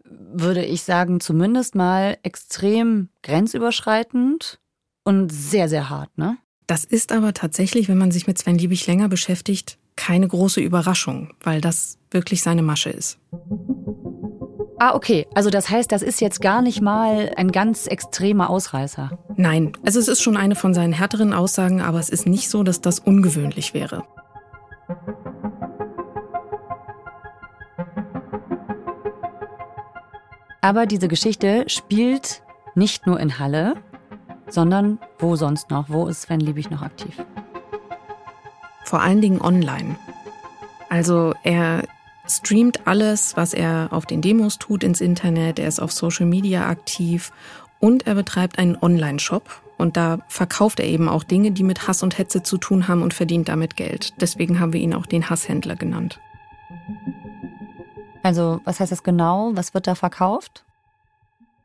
würde 0.03 0.65
ich 0.65 0.83
sagen, 0.83 1.19
zumindest 1.19 1.75
mal 1.75 2.17
extrem 2.23 3.09
grenzüberschreitend 3.21 4.59
und 5.03 5.31
sehr, 5.31 5.69
sehr 5.69 5.89
hart, 5.89 6.17
ne? 6.17 6.37
Das 6.67 6.85
ist 6.85 7.11
aber 7.11 7.33
tatsächlich, 7.33 7.89
wenn 7.89 7.97
man 7.97 8.11
sich 8.11 8.25
mit 8.25 8.37
Sven 8.37 8.57
Liebig 8.57 8.87
länger 8.87 9.09
beschäftigt, 9.09 9.77
keine 9.95 10.27
große 10.27 10.61
Überraschung, 10.61 11.33
weil 11.43 11.61
das 11.61 11.97
wirklich 12.09 12.41
seine 12.41 12.61
Masche 12.61 12.89
ist. 12.89 13.19
Ah, 14.79 14.95
okay. 14.95 15.27
Also 15.33 15.49
das 15.49 15.69
heißt, 15.69 15.91
das 15.91 16.01
ist 16.01 16.19
jetzt 16.19 16.41
gar 16.41 16.61
nicht 16.61 16.81
mal 16.81 17.31
ein 17.37 17.51
ganz 17.51 17.87
extremer 17.87 18.49
Ausreißer. 18.49 19.17
Nein, 19.35 19.73
also 19.85 19.99
es 19.99 20.07
ist 20.07 20.21
schon 20.21 20.37
eine 20.37 20.55
von 20.55 20.73
seinen 20.73 20.93
härteren 20.93 21.33
Aussagen, 21.33 21.81
aber 21.81 21.99
es 21.99 22.09
ist 22.09 22.25
nicht 22.25 22.49
so, 22.49 22.63
dass 22.63 22.81
das 22.81 22.99
ungewöhnlich 22.99 23.73
wäre. 23.73 24.03
Aber 30.61 30.85
diese 30.85 31.07
Geschichte 31.09 31.65
spielt 31.67 32.41
nicht 32.73 33.05
nur 33.05 33.19
in 33.19 33.37
Halle, 33.37 33.75
sondern 34.49 34.99
wo 35.19 35.35
sonst 35.35 35.69
noch? 35.69 35.89
Wo 35.89 36.07
ist 36.07 36.23
Sven 36.23 36.39
Liebig 36.39 36.69
noch 36.69 36.81
aktiv? 36.81 37.21
Vor 38.85 39.01
allen 39.01 39.21
Dingen 39.21 39.41
online. 39.41 39.95
Also 40.89 41.33
er 41.43 41.83
streamt 42.27 42.87
alles, 42.87 43.35
was 43.35 43.53
er 43.53 43.89
auf 43.91 44.05
den 44.05 44.21
Demos 44.21 44.59
tut, 44.59 44.83
ins 44.83 45.01
Internet. 45.01 45.59
Er 45.59 45.67
ist 45.67 45.79
auf 45.79 45.91
Social 45.91 46.25
Media 46.25 46.67
aktiv 46.67 47.31
und 47.79 48.07
er 48.07 48.15
betreibt 48.15 48.59
einen 48.59 48.77
Online-Shop. 48.81 49.61
Und 49.77 49.97
da 49.97 50.19
verkauft 50.27 50.79
er 50.79 50.85
eben 50.85 51.09
auch 51.09 51.23
Dinge, 51.23 51.51
die 51.51 51.63
mit 51.63 51.87
Hass 51.87 52.03
und 52.03 52.17
Hetze 52.17 52.43
zu 52.43 52.57
tun 52.57 52.87
haben 52.87 53.01
und 53.01 53.13
verdient 53.13 53.49
damit 53.49 53.75
Geld. 53.75 54.13
Deswegen 54.21 54.59
haben 54.59 54.71
wir 54.71 54.79
ihn 54.79 54.93
auch 54.93 55.05
den 55.05 55.29
Hasshändler 55.29 55.75
genannt. 55.75 56.19
Also, 58.21 58.61
was 58.63 58.79
heißt 58.79 58.91
das 58.91 59.03
genau? 59.03 59.51
Was 59.55 59.73
wird 59.73 59.87
da 59.87 59.95
verkauft? 59.95 60.63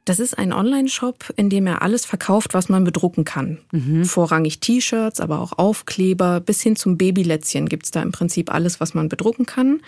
Das 0.09 0.21
ist 0.21 0.39
ein 0.39 0.55
Online-Shop, 0.55 1.35
in 1.37 1.51
dem 1.51 1.67
er 1.67 1.83
alles 1.83 2.07
verkauft, 2.07 2.55
was 2.55 2.71
man 2.71 2.83
bedrucken 2.83 3.25
kann. 3.25 3.59
Mhm. 3.73 4.07
Vorrangig 4.07 4.59
T-Shirts, 4.59 5.21
aber 5.21 5.39
auch 5.39 5.59
Aufkleber, 5.59 6.41
bis 6.41 6.63
hin 6.63 6.77
zum 6.77 6.97
Babylätzchen 6.97 7.69
gibt's 7.69 7.91
da 7.91 8.01
im 8.01 8.11
Prinzip 8.11 8.51
alles, 8.51 8.81
was 8.81 8.95
man 8.95 9.11
bedrucken 9.11 9.45
kann. 9.45 9.81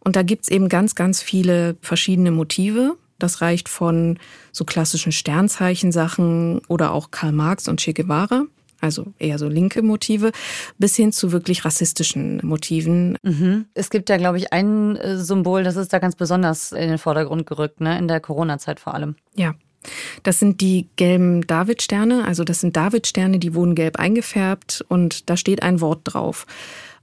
Und 0.00 0.16
da 0.16 0.24
gibt's 0.24 0.48
eben 0.48 0.68
ganz, 0.68 0.96
ganz 0.96 1.22
viele 1.22 1.76
verschiedene 1.80 2.32
Motive. 2.32 2.96
Das 3.20 3.40
reicht 3.40 3.68
von 3.68 4.18
so 4.50 4.64
klassischen 4.64 5.12
Sternzeichensachen 5.12 6.62
oder 6.66 6.90
auch 6.90 7.12
Karl 7.12 7.30
Marx 7.30 7.68
und 7.68 7.78
Che 7.78 7.92
Guevara. 7.92 8.46
Also 8.82 9.06
eher 9.18 9.38
so 9.38 9.48
linke 9.48 9.82
Motive, 9.82 10.32
bis 10.78 10.96
hin 10.96 11.12
zu 11.12 11.32
wirklich 11.32 11.64
rassistischen 11.64 12.40
Motiven. 12.42 13.16
Mhm. 13.22 13.66
Es 13.74 13.90
gibt 13.90 14.10
ja, 14.10 14.16
glaube 14.16 14.38
ich, 14.38 14.52
ein 14.52 14.96
äh, 14.96 15.16
Symbol, 15.16 15.62
das 15.62 15.76
ist 15.76 15.92
da 15.92 15.98
ganz 15.98 16.16
besonders 16.16 16.72
in 16.72 16.88
den 16.88 16.98
Vordergrund 16.98 17.46
gerückt, 17.46 17.80
ne? 17.80 17.96
in 17.98 18.08
der 18.08 18.20
Corona-Zeit 18.20 18.80
vor 18.80 18.94
allem. 18.94 19.16
Ja. 19.34 19.54
Das 20.22 20.38
sind 20.38 20.60
die 20.60 20.86
gelben 20.94 21.44
Davidsterne, 21.44 22.24
also 22.24 22.44
das 22.44 22.60
sind 22.60 22.76
Davidsterne, 22.76 23.40
die 23.40 23.54
wurden 23.54 23.74
gelb 23.74 23.98
eingefärbt 23.98 24.84
und 24.86 25.28
da 25.28 25.36
steht 25.36 25.62
ein 25.64 25.80
Wort 25.80 26.02
drauf. 26.04 26.46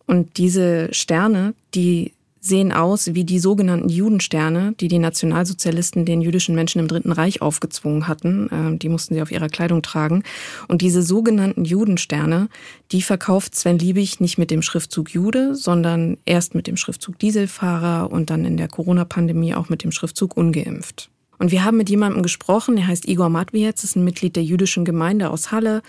Und 0.06 0.38
diese 0.38 0.94
Sterne, 0.94 1.54
die 1.76 2.14
sehen 2.50 2.74
aus 2.74 3.14
wie 3.14 3.24
die 3.24 3.40
sogenannten 3.40 3.88
Judensterne, 3.88 4.74
die 4.80 4.90
die 4.90 5.00
Nationalsozialisten 5.00 6.04
den 6.04 6.22
jüdischen 6.22 6.56
Menschen 6.56 6.80
im 6.80 6.88
Dritten 6.88 7.12
Reich 7.12 7.42
aufgezwungen 7.42 8.08
hatten. 8.08 8.50
Ähm, 8.52 8.80
die 8.80 8.90
mussten 8.90 9.14
sie 9.14 9.22
auf 9.22 9.32
ihrer 9.32 9.48
Kleidung 9.48 9.82
tragen. 9.82 10.24
Und 10.68 10.82
diese 10.82 11.02
sogenannten 11.02 11.64
Judensterne, 11.64 12.50
die 12.92 13.02
verkauft 13.02 13.56
Sven 13.56 13.80
Liebig 13.80 14.20
nicht 14.20 14.38
mit 14.38 14.52
dem 14.52 14.62
Schriftzug 14.62 15.12
Jude, 15.12 15.56
sondern 15.56 16.18
erst 16.26 16.56
mit 16.56 16.68
dem 16.68 16.76
Schriftzug 16.76 17.18
Dieselfahrer 17.20 18.12
und 18.12 18.30
dann 18.30 18.44
in 18.44 18.58
der 18.58 18.68
Corona-Pandemie 18.68 19.56
auch 19.56 19.70
mit 19.70 19.84
dem 19.84 19.92
Schriftzug 19.92 20.36
ungeimpft. 20.36 21.10
Und 21.40 21.52
wir 21.52 21.64
haben 21.64 21.78
mit 21.78 21.90
jemandem 21.90 22.22
gesprochen, 22.22 22.76
der 22.76 22.88
heißt 22.88 23.08
Igor 23.08 23.30
Matwietz, 23.30 23.86
ist 23.86 23.96
ein 23.96 24.04
Mitglied 24.04 24.36
der 24.36 24.44
jüdischen 24.44 24.84
Gemeinde 24.84 25.30
aus 25.30 25.52
Halle, 25.52 25.82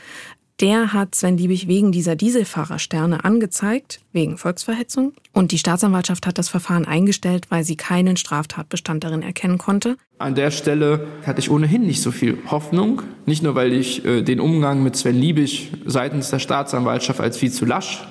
der 0.61 0.93
hat 0.93 1.15
Sven 1.15 1.39
Liebig 1.39 1.69
wegen 1.69 1.91
dieser 1.91 2.17
Dieselfahrersterne 2.17 3.25
angezeigt, 3.25 4.01
wegen 4.13 4.37
Volksverhetzung. 4.37 5.13
Und 5.33 5.53
die 5.53 5.59
Staatsanwaltschaft 5.59 6.27
hat 6.27 6.39
das 6.39 6.49
Verfahren 6.49 6.85
eingestellt, 6.85 7.47
weil 7.49 7.65
sie 7.65 7.77
keinen 7.77 8.17
Straftatbestand 8.17 9.03
darin 9.03 9.23
erkennen 9.23 9.59
konnte. 9.59 9.97
An 10.19 10.35
der 10.35 10.51
Stelle 10.51 11.07
hatte 11.25 11.41
ich 11.41 11.51
ohnehin 11.51 11.83
nicht 11.83 12.03
so 12.03 12.11
viel 12.11 12.39
Hoffnung. 12.51 13.03
Nicht 13.25 13.43
nur, 13.43 13.55
weil 13.55 13.73
ich 13.73 14.05
äh, 14.05 14.23
den 14.23 14.41
Umgang 14.41 14.83
mit 14.83 14.97
Sven 14.97 15.17
Liebig 15.17 15.73
seitens 15.87 16.31
der 16.31 16.41
Staatsanwaltschaft 16.41 17.21
als 17.21 17.39
viel 17.39 17.51
zu 17.51 17.65
lasch 17.65 18.07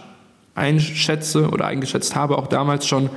einschätze 0.55 1.49
oder 1.49 1.67
eingeschätzt 1.67 2.15
habe, 2.15 2.37
auch 2.37 2.47
damals 2.47 2.85
schon, 2.85 3.09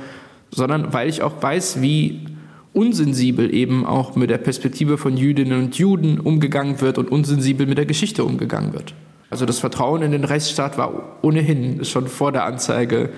sondern 0.51 0.93
weil 0.93 1.09
ich 1.09 1.23
auch 1.23 1.41
weiß, 1.41 1.81
wie 1.81 2.25
unsensibel 2.71 3.53
eben 3.53 3.85
auch 3.85 4.15
mit 4.15 4.29
der 4.29 4.37
Perspektive 4.37 4.97
von 4.97 5.17
Jüdinnen 5.17 5.59
und 5.59 5.75
Juden 5.75 6.19
umgegangen 6.19 6.79
wird 6.81 6.97
und 6.97 7.11
unsensibel 7.11 7.67
mit 7.67 7.77
der 7.77 7.85
Geschichte 7.85 8.23
umgegangen 8.23 8.73
wird. 8.73 8.93
Also 9.33 9.47
das 9.47 9.57
Vertrauen 9.57 10.03
in 10.03 10.11
den 10.11 10.25
Rechtsstaat 10.25 10.77
war 10.77 11.17
ohnehin 11.23 11.83
schon 11.85 12.07
vor 12.07 12.31
der 12.31 12.45
Anzeige 12.45 13.09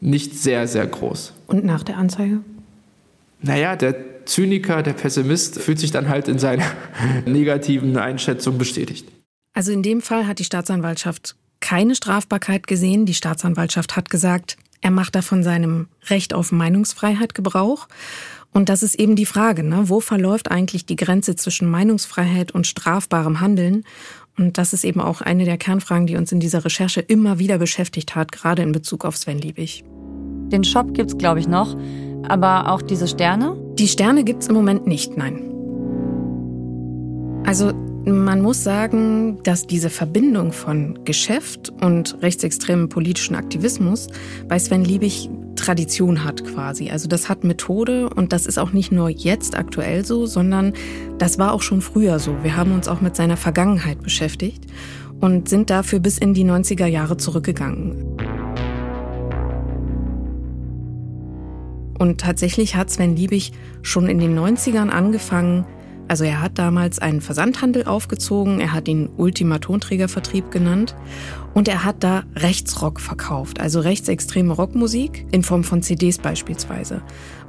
nicht 0.00 0.36
sehr, 0.36 0.68
sehr 0.68 0.86
groß. 0.86 1.32
Und 1.46 1.64
nach 1.64 1.82
der 1.82 1.96
Anzeige? 1.96 2.40
Naja, 3.40 3.74
der 3.74 4.26
Zyniker, 4.26 4.82
der 4.82 4.92
Pessimist 4.92 5.58
fühlt 5.58 5.78
sich 5.78 5.92
dann 5.92 6.10
halt 6.10 6.28
in 6.28 6.38
seiner 6.38 6.66
negativen 7.24 7.96
Einschätzung 7.96 8.58
bestätigt. 8.58 9.08
Also 9.54 9.72
in 9.72 9.82
dem 9.82 10.02
Fall 10.02 10.26
hat 10.26 10.40
die 10.40 10.44
Staatsanwaltschaft 10.44 11.36
keine 11.60 11.94
Strafbarkeit 11.94 12.66
gesehen. 12.66 13.06
Die 13.06 13.14
Staatsanwaltschaft 13.14 13.96
hat 13.96 14.10
gesagt, 14.10 14.58
er 14.82 14.90
macht 14.90 15.14
da 15.14 15.22
von 15.22 15.42
seinem 15.42 15.88
Recht 16.10 16.34
auf 16.34 16.52
Meinungsfreiheit 16.52 17.34
Gebrauch. 17.34 17.88
Und 18.52 18.68
das 18.68 18.82
ist 18.82 18.96
eben 18.96 19.16
die 19.16 19.24
Frage, 19.24 19.62
ne? 19.62 19.88
wo 19.88 20.00
verläuft 20.00 20.50
eigentlich 20.50 20.84
die 20.84 20.96
Grenze 20.96 21.34
zwischen 21.34 21.70
Meinungsfreiheit 21.70 22.52
und 22.52 22.66
strafbarem 22.66 23.40
Handeln? 23.40 23.84
Und 24.38 24.58
das 24.58 24.72
ist 24.72 24.84
eben 24.84 25.00
auch 25.00 25.20
eine 25.20 25.44
der 25.44 25.58
Kernfragen, 25.58 26.06
die 26.06 26.16
uns 26.16 26.32
in 26.32 26.40
dieser 26.40 26.64
Recherche 26.64 27.00
immer 27.00 27.38
wieder 27.38 27.58
beschäftigt 27.58 28.14
hat, 28.14 28.32
gerade 28.32 28.62
in 28.62 28.72
Bezug 28.72 29.04
auf 29.04 29.16
Sven 29.16 29.38
Liebig. 29.38 29.84
Den 30.48 30.64
Shop 30.64 30.94
gibt's 30.94 31.16
glaube 31.16 31.40
ich 31.40 31.48
noch, 31.48 31.76
aber 32.28 32.70
auch 32.70 32.82
diese 32.82 33.08
Sterne? 33.08 33.56
Die 33.78 33.88
Sterne 33.88 34.24
gibt's 34.24 34.48
im 34.48 34.54
Moment 34.54 34.86
nicht, 34.86 35.16
nein. 35.16 35.48
Also 37.44 37.72
man 38.04 38.42
muss 38.42 38.64
sagen, 38.64 39.42
dass 39.44 39.66
diese 39.66 39.90
Verbindung 39.90 40.52
von 40.52 41.04
Geschäft 41.04 41.72
und 41.82 42.20
rechtsextremem 42.20 42.88
politischen 42.88 43.36
Aktivismus 43.36 44.08
bei 44.48 44.58
Sven 44.58 44.84
Liebig 44.84 45.30
Tradition 45.62 46.24
hat 46.24 46.44
quasi. 46.44 46.90
Also 46.90 47.08
das 47.08 47.28
hat 47.28 47.44
Methode 47.44 48.10
und 48.10 48.32
das 48.32 48.46
ist 48.46 48.58
auch 48.58 48.72
nicht 48.72 48.90
nur 48.90 49.08
jetzt 49.08 49.56
aktuell 49.56 50.04
so, 50.04 50.26
sondern 50.26 50.72
das 51.18 51.38
war 51.38 51.52
auch 51.52 51.62
schon 51.62 51.80
früher 51.80 52.18
so. 52.18 52.34
Wir 52.42 52.56
haben 52.56 52.72
uns 52.72 52.88
auch 52.88 53.00
mit 53.00 53.14
seiner 53.14 53.36
Vergangenheit 53.36 54.02
beschäftigt 54.02 54.64
und 55.20 55.48
sind 55.48 55.70
dafür 55.70 56.00
bis 56.00 56.18
in 56.18 56.34
die 56.34 56.44
90er 56.44 56.86
Jahre 56.86 57.16
zurückgegangen. 57.16 58.16
Und 61.96 62.20
tatsächlich 62.20 62.74
hat 62.74 62.90
Sven 62.90 63.14
Liebig 63.14 63.52
schon 63.82 64.08
in 64.08 64.18
den 64.18 64.36
90ern 64.36 64.88
angefangen, 64.88 65.64
also 66.12 66.24
er 66.24 66.42
hat 66.42 66.58
damals 66.58 66.98
einen 66.98 67.22
Versandhandel 67.22 67.86
aufgezogen, 67.86 68.60
er 68.60 68.74
hat 68.74 68.86
ihn 68.86 69.08
Ultima 69.16 69.60
Tonträgervertrieb 69.60 70.50
genannt 70.50 70.94
und 71.54 71.68
er 71.68 71.86
hat 71.86 72.04
da 72.04 72.24
Rechtsrock 72.36 73.00
verkauft, 73.00 73.62
also 73.62 73.80
rechtsextreme 73.80 74.52
Rockmusik 74.52 75.24
in 75.32 75.42
Form 75.42 75.64
von 75.64 75.80
CDs 75.80 76.18
beispielsweise. 76.18 77.00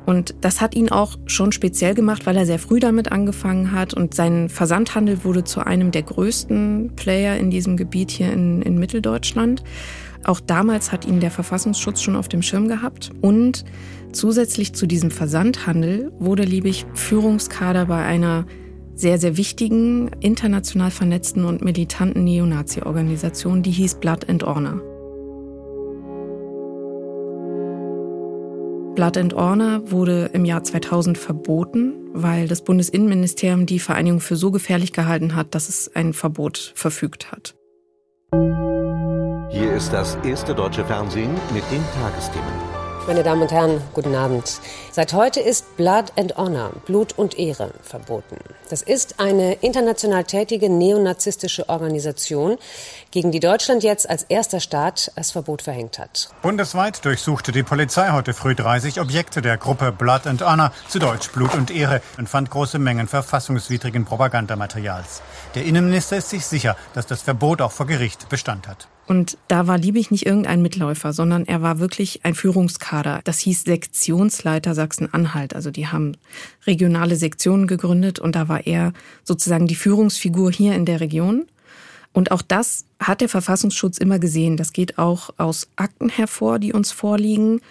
Und 0.05 0.35
das 0.39 0.61
hat 0.61 0.75
ihn 0.75 0.89
auch 0.89 1.17
schon 1.25 1.51
speziell 1.51 1.93
gemacht, 1.93 2.25
weil 2.25 2.37
er 2.37 2.45
sehr 2.45 2.57
früh 2.57 2.79
damit 2.79 3.11
angefangen 3.11 3.73
hat 3.73 3.93
und 3.93 4.13
sein 4.13 4.47
Versandhandel 4.47 5.25
wurde 5.25 5.43
zu 5.43 5.59
einem 5.59 5.91
der 5.91 6.03
größten 6.03 6.91
Player 6.95 7.35
in 7.35 7.51
diesem 7.51 7.75
Gebiet 7.75 8.11
hier 8.11 8.31
in, 8.31 8.61
in 8.61 8.79
Mitteldeutschland. 8.79 9.61
Auch 10.23 10.39
damals 10.39 10.93
hat 10.93 11.05
ihn 11.05 11.19
der 11.19 11.31
Verfassungsschutz 11.31 12.01
schon 12.01 12.15
auf 12.15 12.29
dem 12.29 12.41
Schirm 12.41 12.69
gehabt 12.69 13.11
und 13.19 13.65
zusätzlich 14.13 14.73
zu 14.73 14.87
diesem 14.87 15.11
Versandhandel 15.11 16.11
wurde 16.19 16.43
Liebig 16.43 16.85
Führungskader 16.93 17.85
bei 17.85 18.03
einer 18.03 18.45
sehr, 18.95 19.17
sehr 19.17 19.37
wichtigen, 19.37 20.11
international 20.19 20.91
vernetzten 20.91 21.45
und 21.45 21.63
militanten 21.63 22.23
Neonazi-Organisation, 22.23 23.63
die 23.63 23.71
hieß 23.71 23.95
Blood 23.95 24.29
and 24.29 24.43
Honor. 24.43 24.81
Blood 28.95 29.17
and 29.17 29.33
Honor 29.33 29.89
wurde 29.89 30.29
im 30.33 30.45
Jahr 30.45 30.63
2000 30.63 31.17
verboten, 31.17 31.93
weil 32.13 32.47
das 32.47 32.63
Bundesinnenministerium 32.63 33.65
die 33.65 33.79
Vereinigung 33.79 34.19
für 34.19 34.35
so 34.35 34.51
gefährlich 34.51 34.93
gehalten 34.93 35.35
hat, 35.35 35.55
dass 35.55 35.67
es 35.67 35.95
ein 35.95 36.13
Verbot 36.13 36.73
verfügt 36.75 37.31
hat. 37.31 37.55
Hier 39.49 39.73
ist 39.75 39.91
das 39.91 40.17
erste 40.23 40.53
deutsche 40.53 40.85
Fernsehen 40.85 41.31
mit 41.53 41.63
den 41.71 41.81
Tagesthemen. 41.99 42.72
Meine 43.05 43.21
Damen 43.21 43.41
und 43.41 43.51
Herren, 43.51 43.81
guten 43.93 44.15
Abend. 44.15 44.61
Seit 44.93 45.11
heute 45.11 45.41
ist 45.41 45.75
Blood 45.75 46.13
and 46.15 46.37
Honor, 46.37 46.71
Blut 46.85 47.11
und 47.17 47.37
Ehre, 47.37 47.71
verboten. 47.81 48.37
Das 48.69 48.81
ist 48.81 49.19
eine 49.19 49.55
international 49.55 50.23
tätige 50.23 50.69
neonazistische 50.69 51.67
Organisation, 51.67 52.57
gegen 53.11 53.33
die 53.33 53.41
Deutschland 53.41 53.83
jetzt 53.83 54.09
als 54.09 54.23
erster 54.23 54.61
Staat 54.61 55.11
das 55.17 55.31
Verbot 55.31 55.63
verhängt 55.63 55.99
hat. 55.99 56.29
Bundesweit 56.41 57.03
durchsuchte 57.03 57.51
die 57.51 57.63
Polizei 57.63 58.09
heute 58.11 58.33
früh 58.33 58.55
30 58.55 59.01
Objekte 59.01 59.41
der 59.41 59.57
Gruppe 59.57 59.91
Blood 59.91 60.25
and 60.25 60.41
Honor, 60.41 60.71
zu 60.87 60.97
Deutsch 60.97 61.29
Blut 61.33 61.53
und 61.55 61.71
Ehre, 61.71 62.01
und 62.17 62.29
fand 62.29 62.51
große 62.51 62.79
Mengen 62.79 63.09
verfassungswidrigen 63.09 64.05
Propagandamaterials. 64.05 65.21
Der 65.55 65.65
Innenminister 65.65 66.15
ist 66.15 66.29
sich 66.29 66.45
sicher, 66.45 66.77
dass 66.93 67.05
das 67.05 67.21
Verbot 67.21 67.61
auch 67.61 67.73
vor 67.73 67.85
Gericht 67.85 68.29
Bestand 68.29 68.69
hat. 68.69 68.87
Und 69.13 69.37
da 69.47 69.67
war 69.67 69.77
Liebig 69.77 70.09
nicht 70.09 70.25
irgendein 70.25 70.63
Mitläufer, 70.63 71.13
sondern 71.13 71.45
er 71.45 71.61
war 71.61 71.77
wirklich 71.77 72.21
ein 72.25 72.33
Führungskader. 72.33 73.21
Das 73.23 73.37
hieß 73.37 73.61
Sektionsleiter 73.63 74.73
Sachsen-Anhalt. 74.73 75.55
Also 75.55 75.69
die 75.69 75.85
haben 75.85 76.17
regionale 76.65 77.15
Sektionen 77.15 77.67
gegründet 77.67 78.17
und 78.17 78.35
da 78.35 78.49
war 78.49 78.65
er 78.65 78.91
sozusagen 79.23 79.67
die 79.67 79.75
Führungsfigur 79.75 80.51
hier 80.51 80.73
in 80.73 80.85
der 80.85 80.99
Region. 80.99 81.45
Und 82.11 82.31
auch 82.31 82.41
das 82.41 82.85
hat 82.99 83.21
der 83.21 83.29
Verfassungsschutz 83.29 83.99
immer 83.99 84.17
gesehen. 84.17 84.57
Das 84.57 84.73
geht 84.73 84.97
auch 84.97 85.29
aus 85.37 85.67
Akten 85.75 86.09
hervor, 86.09 86.57
die 86.57 86.73
uns 86.73 86.91
vorliegen. 86.91 87.61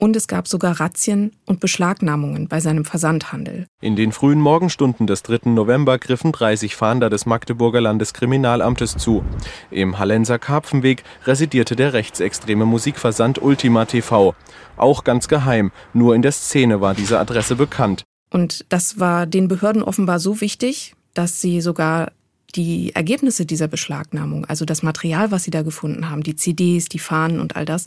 Und 0.00 0.16
es 0.16 0.28
gab 0.28 0.48
sogar 0.48 0.80
Razzien 0.80 1.32
und 1.44 1.60
Beschlagnahmungen 1.60 2.48
bei 2.48 2.60
seinem 2.60 2.86
Versandhandel. 2.86 3.66
In 3.82 3.96
den 3.96 4.12
frühen 4.12 4.40
Morgenstunden 4.40 5.06
des 5.06 5.22
3. 5.22 5.50
November 5.50 5.98
griffen 5.98 6.32
30 6.32 6.74
Fahnder 6.74 7.10
des 7.10 7.26
Magdeburger 7.26 7.82
Landeskriminalamtes 7.82 8.96
zu. 8.96 9.22
Im 9.70 9.98
Hallenser 9.98 10.38
Karpfenweg 10.38 11.04
residierte 11.26 11.76
der 11.76 11.92
rechtsextreme 11.92 12.64
Musikversand 12.64 13.42
Ultima 13.42 13.84
TV. 13.84 14.34
Auch 14.78 15.04
ganz 15.04 15.28
geheim, 15.28 15.70
nur 15.92 16.14
in 16.14 16.22
der 16.22 16.32
Szene 16.32 16.80
war 16.80 16.94
diese 16.94 17.18
Adresse 17.18 17.56
bekannt. 17.56 18.04
Und 18.30 18.64
das 18.70 18.98
war 18.98 19.26
den 19.26 19.48
Behörden 19.48 19.82
offenbar 19.82 20.18
so 20.18 20.40
wichtig, 20.40 20.94
dass 21.12 21.42
sie 21.42 21.60
sogar 21.60 22.12
die 22.56 22.94
Ergebnisse 22.94 23.44
dieser 23.44 23.68
Beschlagnahmung, 23.68 24.46
also 24.46 24.64
das 24.64 24.82
Material, 24.82 25.30
was 25.30 25.44
sie 25.44 25.50
da 25.50 25.62
gefunden 25.62 26.08
haben, 26.08 26.22
die 26.22 26.36
CDs, 26.36 26.86
die 26.86 26.98
Fahnen 26.98 27.38
und 27.38 27.54
all 27.54 27.64
das, 27.64 27.86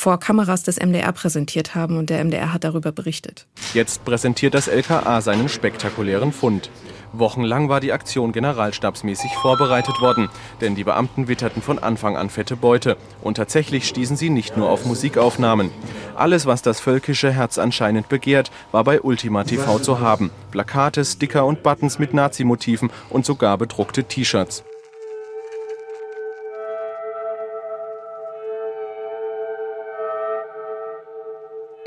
vor 0.00 0.18
Kameras 0.20 0.62
des 0.62 0.78
MDR 0.78 1.12
präsentiert 1.12 1.74
haben 1.74 1.96
und 1.96 2.10
der 2.10 2.24
MDR 2.24 2.52
hat 2.52 2.64
darüber 2.64 2.92
berichtet. 2.92 3.46
Jetzt 3.74 4.04
präsentiert 4.04 4.54
das 4.54 4.68
LKA 4.68 5.20
seinen 5.20 5.48
spektakulären 5.48 6.32
Fund. 6.32 6.70
Wochenlang 7.12 7.68
war 7.68 7.80
die 7.80 7.92
Aktion 7.92 8.32
generalstabsmäßig 8.32 9.32
vorbereitet 9.36 10.00
worden, 10.00 10.28
denn 10.60 10.74
die 10.74 10.84
Beamten 10.84 11.26
witterten 11.28 11.62
von 11.62 11.78
Anfang 11.78 12.16
an 12.16 12.30
fette 12.30 12.56
Beute. 12.56 12.96
Und 13.22 13.36
tatsächlich 13.36 13.88
stießen 13.88 14.16
sie 14.16 14.30
nicht 14.30 14.56
nur 14.56 14.70
auf 14.70 14.84
Musikaufnahmen. 14.84 15.70
Alles, 16.14 16.46
was 16.46 16.62
das 16.62 16.80
völkische 16.80 17.32
Herz 17.32 17.58
anscheinend 17.58 18.08
begehrt, 18.08 18.50
war 18.72 18.84
bei 18.84 19.00
Ultima 19.00 19.44
TV 19.44 19.78
zu 19.78 20.00
haben. 20.00 20.30
Plakate, 20.50 21.04
Sticker 21.04 21.46
und 21.46 21.62
Buttons 21.62 21.98
mit 21.98 22.12
Nazi-Motiven 22.12 22.90
und 23.10 23.24
sogar 23.24 23.56
bedruckte 23.56 24.04
T-Shirts. 24.04 24.64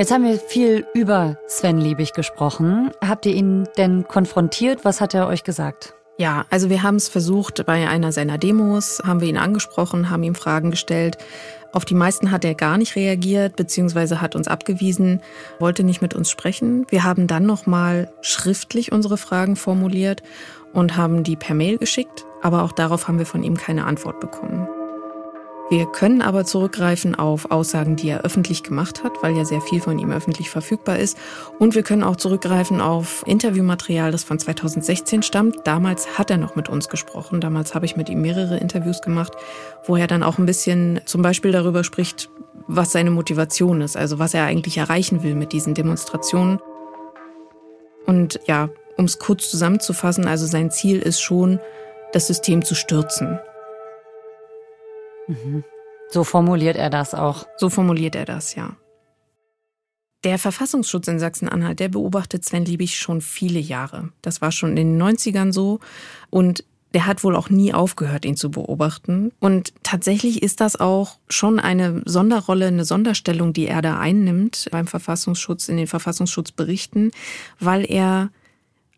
Jetzt 0.02 0.12
haben 0.12 0.24
wir 0.24 0.40
viel 0.40 0.88
über 0.96 1.38
Sven 1.46 1.78
Liebig 1.78 2.14
gesprochen. 2.14 2.90
Habt 3.08 3.28
ihr 3.28 3.36
ihn 3.36 3.68
denn 3.78 4.08
konfrontiert? 4.08 4.84
Was 4.84 5.00
hat 5.00 5.14
er 5.14 5.28
euch 5.28 5.44
gesagt? 5.44 5.94
Ja, 6.18 6.44
also 6.50 6.72
wir 6.72 6.82
haben 6.82 6.96
es 6.96 7.08
versucht 7.08 7.64
bei 7.68 7.88
einer 7.88 8.12
seiner 8.12 8.40
Demos, 8.40 9.04
haben 9.06 9.22
wir 9.22 9.28
ihn 9.28 9.38
angesprochen, 9.38 10.10
haben 10.10 10.24
ihm 10.24 10.34
Fragen 10.34 10.72
gestellt. 10.72 11.20
Auf 11.72 11.86
die 11.86 11.94
meisten 11.94 12.32
hat 12.32 12.44
er 12.46 12.56
gar 12.56 12.80
nicht 12.80 12.96
reagiert, 12.96 13.56
beziehungsweise 13.56 14.22
hat 14.22 14.36
uns 14.36 14.48
abgewiesen, 14.48 15.22
wollte 15.60 15.84
nicht 15.84 16.02
mit 16.02 16.16
uns 16.16 16.32
sprechen. 16.32 16.88
Wir 16.90 17.04
haben 17.04 17.28
dann 17.28 17.46
nochmal 17.46 18.12
schriftlich 18.22 18.92
unsere 18.92 19.18
Fragen 19.18 19.56
formuliert 19.56 20.24
und 20.74 20.98
haben 20.98 21.24
die 21.24 21.36
per 21.36 21.54
Mail 21.54 21.78
geschickt, 21.78 22.26
aber 22.42 22.64
auch 22.64 22.72
darauf 22.72 23.08
haben 23.08 23.20
wir 23.20 23.28
von 23.28 23.44
ihm 23.44 23.56
keine 23.56 23.86
Antwort 23.86 24.20
bekommen. 24.20 24.68
Wir 25.72 25.86
können 25.86 26.22
aber 26.22 26.44
zurückgreifen 26.44 27.16
auf 27.16 27.50
Aussagen, 27.50 27.96
die 27.96 28.10
er 28.10 28.26
öffentlich 28.26 28.62
gemacht 28.62 29.06
hat, 29.06 29.14
weil 29.24 29.38
ja 29.38 29.46
sehr 29.46 29.62
viel 29.62 29.80
von 29.80 29.98
ihm 30.00 30.12
öffentlich 30.12 30.50
verfügbar 30.50 31.00
ist. 31.00 31.18
Und 31.60 31.76
wir 31.76 31.82
können 31.82 32.04
auch 32.04 32.18
zurückgreifen 32.18 32.82
auf 32.82 33.24
Interviewmaterial, 33.26 34.12
das 34.12 34.26
von 34.26 34.38
2016 34.38 35.24
stammt. 35.24 35.60
Damals 35.64 36.18
hat 36.18 36.30
er 36.30 36.36
noch 36.36 36.58
mit 36.58 36.68
uns 36.68 36.90
gesprochen. 36.90 37.40
Damals 37.40 37.74
habe 37.74 37.86
ich 37.86 37.96
mit 37.96 38.10
ihm 38.10 38.22
mehrere 38.22 38.58
Interviews 38.58 39.02
gemacht, 39.02 39.32
wo 39.86 39.96
er 39.96 40.08
dann 40.08 40.24
auch 40.24 40.40
ein 40.40 40.46
bisschen 40.46 41.00
zum 41.06 41.22
Beispiel 41.22 41.54
darüber 41.54 41.86
spricht, 41.86 42.30
was 42.68 42.92
seine 42.92 43.12
Motivation 43.12 43.80
ist, 43.80 43.96
also 43.96 44.20
was 44.20 44.34
er 44.34 44.44
eigentlich 44.44 44.78
erreichen 44.78 45.24
will 45.24 45.36
mit 45.36 45.54
diesen 45.54 45.74
Demonstrationen. 45.74 46.60
Und 48.06 48.42
ja, 48.46 48.68
um 48.98 49.06
es 49.06 49.20
kurz 49.20 49.50
zusammenzufassen, 49.50 50.28
also 50.28 50.46
sein 50.48 50.70
Ziel 50.70 51.00
ist 51.00 51.22
schon, 51.22 51.62
das 52.12 52.28
System 52.28 52.62
zu 52.66 52.76
stürzen. 52.76 53.40
So 56.10 56.24
formuliert 56.24 56.76
er 56.76 56.90
das 56.90 57.14
auch. 57.14 57.46
So 57.58 57.70
formuliert 57.70 58.16
er 58.16 58.26
das, 58.26 58.56
ja. 58.56 58.76
Der 60.24 60.38
Verfassungsschutz 60.38 61.08
in 61.08 61.20
Sachsen-Anhalt, 61.20 61.80
der 61.80 61.90
beobachtet 61.90 62.46
Sven 62.46 62.66
Liebig 62.66 63.00
schon 63.00 63.22
viele 63.22 63.60
Jahre. 63.60 64.10
Das 64.22 64.42
war 64.42 64.52
schon 64.52 64.78
in 64.78 64.98
den 64.98 65.02
90ern 65.02 65.52
so. 65.52 65.80
Und 66.30 66.64
der 66.94 67.08
hat 67.08 67.24
wohl 67.24 67.36
auch 67.36 67.50
nie 67.50 67.74
aufgehört, 67.74 68.26
ihn 68.26 68.36
zu 68.36 68.52
beobachten. 68.52 69.32
Und 69.40 69.74
tatsächlich 69.84 70.44
ist 70.44 70.60
das 70.60 70.76
auch 70.76 71.18
schon 71.30 71.60
eine 71.60 72.02
Sonderrolle, 72.06 72.68
eine 72.68 72.86
Sonderstellung, 72.86 73.54
die 73.54 73.68
er 73.68 73.82
da 73.82 73.98
einnimmt 73.98 74.68
beim 74.72 74.88
Verfassungsschutz, 74.88 75.70
in 75.70 75.78
den 75.78 75.88
Verfassungsschutzberichten, 75.88 77.12
weil 77.60 77.90
er 77.90 78.30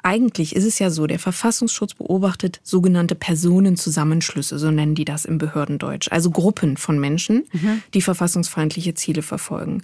eigentlich 0.03 0.55
ist 0.55 0.65
es 0.65 0.79
ja 0.79 0.89
so, 0.89 1.07
der 1.07 1.19
Verfassungsschutz 1.19 1.95
beobachtet 1.95 2.59
sogenannte 2.63 3.15
Personenzusammenschlüsse, 3.15 4.59
so 4.59 4.69
nennen 4.69 4.95
die 4.95 5.05
das 5.05 5.25
im 5.25 5.37
Behördendeutsch, 5.37 6.11
also 6.11 6.29
Gruppen 6.29 6.77
von 6.77 6.99
Menschen, 6.99 7.45
mhm. 7.53 7.81
die 7.93 8.01
verfassungsfeindliche 8.01 8.93
Ziele 8.93 9.21
verfolgen. 9.21 9.83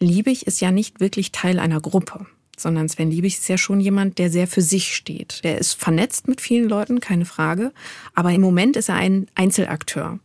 Liebig 0.00 0.46
ist 0.46 0.60
ja 0.60 0.70
nicht 0.70 1.00
wirklich 1.00 1.30
Teil 1.30 1.58
einer 1.58 1.80
Gruppe, 1.80 2.26
sondern 2.56 2.88
Sven 2.88 3.10
Liebig 3.10 3.34
ist 3.34 3.48
ja 3.48 3.58
schon 3.58 3.80
jemand, 3.80 4.18
der 4.18 4.30
sehr 4.30 4.46
für 4.46 4.62
sich 4.62 4.96
steht. 4.96 5.44
Der 5.44 5.58
ist 5.58 5.74
vernetzt 5.74 6.26
mit 6.26 6.40
vielen 6.40 6.68
Leuten, 6.68 7.00
keine 7.00 7.26
Frage, 7.26 7.72
aber 8.14 8.32
im 8.32 8.40
Moment 8.40 8.76
ist 8.76 8.88
er 8.88 8.96
ein 8.96 9.26
Einzelakteur. 9.34 10.18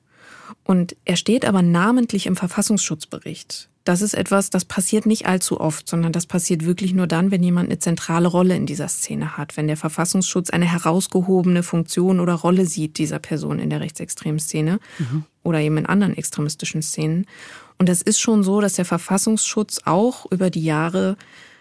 Und 0.63 0.95
er 1.05 1.17
steht 1.17 1.45
aber 1.45 1.61
namentlich 1.61 2.25
im 2.25 2.37
Verfassungsschutzbericht. 2.37 3.69
Das 3.85 4.01
ist 4.01 4.15
etwas, 4.15 4.49
das 4.49 4.65
passiert 4.65 5.05
nicht 5.05 5.27
allzu 5.27 5.61
oft, 5.61 5.87
sondern 5.87 6.11
das 6.11 6.25
passiert 6.25 6.65
wirklich 6.65 6.93
nur 6.93 7.05
dann, 7.05 7.29
wenn 7.29 7.43
jemand 7.43 7.69
eine 7.69 7.77
zentrale 7.77 8.27
Rolle 8.27 8.55
in 8.55 8.65
dieser 8.65 8.87
Szene 8.87 9.37
hat, 9.37 9.57
wenn 9.57 9.67
der 9.67 9.77
Verfassungsschutz 9.77 10.49
eine 10.49 10.65
herausgehobene 10.65 11.61
Funktion 11.61 12.19
oder 12.19 12.33
Rolle 12.33 12.65
sieht 12.65 12.97
dieser 12.97 13.19
Person 13.19 13.59
in 13.59 13.69
der 13.69 13.81
rechtsextremen 13.81 14.39
Szene 14.39 14.79
mhm. 14.97 15.23
oder 15.43 15.59
eben 15.59 15.77
in 15.77 15.85
anderen 15.85 16.17
extremistischen 16.17 16.81
Szenen. 16.81 17.27
Und 17.77 17.87
das 17.87 18.01
ist 18.01 18.19
schon 18.19 18.43
so, 18.43 18.59
dass 18.59 18.73
der 18.73 18.85
Verfassungsschutz 18.85 19.81
auch 19.85 20.25
über 20.31 20.49
die 20.49 20.63
Jahre 20.63 21.15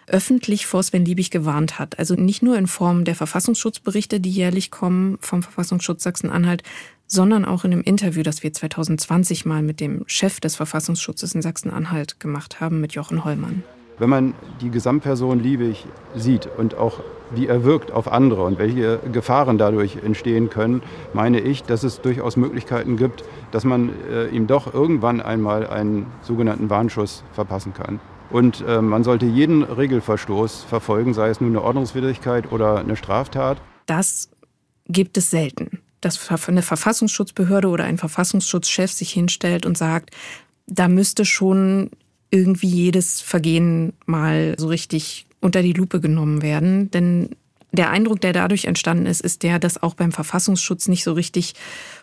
öffentlich 0.06 0.66
vor 0.66 0.82
Sven 0.82 1.04
Liebig 1.04 1.30
gewarnt 1.30 1.78
hat. 1.78 1.98
Also 1.98 2.14
nicht 2.14 2.42
nur 2.42 2.56
in 2.56 2.66
Form 2.66 3.04
der 3.04 3.14
Verfassungsschutzberichte, 3.14 4.20
die 4.20 4.30
jährlich 4.30 4.70
kommen 4.70 5.18
vom 5.20 5.42
Verfassungsschutz 5.42 6.02
Sachsen-Anhalt, 6.02 6.62
sondern 7.14 7.44
auch 7.44 7.64
in 7.64 7.72
einem 7.72 7.82
Interview, 7.82 8.22
das 8.22 8.42
wir 8.42 8.52
2020 8.52 9.46
mal 9.46 9.62
mit 9.62 9.80
dem 9.80 10.02
Chef 10.06 10.40
des 10.40 10.56
Verfassungsschutzes 10.56 11.34
in 11.34 11.42
Sachsen-Anhalt 11.42 12.20
gemacht 12.20 12.60
haben, 12.60 12.80
mit 12.80 12.92
Jochen 12.92 13.24
Hollmann. 13.24 13.62
Wenn 13.98 14.10
man 14.10 14.34
die 14.60 14.70
Gesamtperson 14.70 15.38
Liebig 15.38 15.86
sieht 16.16 16.48
und 16.58 16.74
auch 16.74 17.00
wie 17.30 17.46
er 17.46 17.62
wirkt 17.62 17.92
auf 17.92 18.10
andere 18.10 18.42
und 18.42 18.58
welche 18.58 18.98
Gefahren 19.12 19.56
dadurch 19.56 19.98
entstehen 20.04 20.50
können, 20.50 20.82
meine 21.12 21.40
ich, 21.40 21.62
dass 21.62 21.84
es 21.84 22.00
durchaus 22.00 22.36
Möglichkeiten 22.36 22.96
gibt, 22.96 23.22
dass 23.52 23.64
man 23.64 23.90
äh, 24.10 24.26
ihm 24.28 24.48
doch 24.48 24.74
irgendwann 24.74 25.20
einmal 25.20 25.68
einen 25.68 26.06
sogenannten 26.22 26.70
Warnschuss 26.70 27.22
verpassen 27.32 27.72
kann. 27.72 28.00
Und 28.30 28.64
äh, 28.66 28.82
man 28.82 29.04
sollte 29.04 29.26
jeden 29.26 29.62
Regelverstoß 29.62 30.64
verfolgen, 30.64 31.14
sei 31.14 31.28
es 31.28 31.40
nun 31.40 31.50
eine 31.50 31.62
Ordnungswidrigkeit 31.62 32.50
oder 32.50 32.78
eine 32.78 32.96
Straftat. 32.96 33.58
Das 33.86 34.28
gibt 34.88 35.16
es 35.16 35.30
selten 35.30 35.83
dass 36.04 36.48
eine 36.48 36.62
Verfassungsschutzbehörde 36.62 37.68
oder 37.68 37.84
ein 37.84 37.98
Verfassungsschutzchef 37.98 38.92
sich 38.92 39.10
hinstellt 39.10 39.66
und 39.66 39.78
sagt, 39.78 40.10
da 40.66 40.88
müsste 40.88 41.24
schon 41.24 41.90
irgendwie 42.30 42.68
jedes 42.68 43.20
Vergehen 43.20 43.92
mal 44.06 44.54
so 44.58 44.68
richtig 44.68 45.26
unter 45.40 45.62
die 45.62 45.72
Lupe 45.72 46.00
genommen 46.00 46.42
werden. 46.42 46.90
Denn 46.90 47.30
der 47.72 47.90
Eindruck, 47.90 48.20
der 48.20 48.32
dadurch 48.32 48.64
entstanden 48.64 49.06
ist, 49.06 49.20
ist 49.20 49.42
der, 49.42 49.58
dass 49.58 49.82
auch 49.82 49.94
beim 49.94 50.12
Verfassungsschutz 50.12 50.88
nicht 50.88 51.04
so 51.04 51.12
richtig 51.12 51.54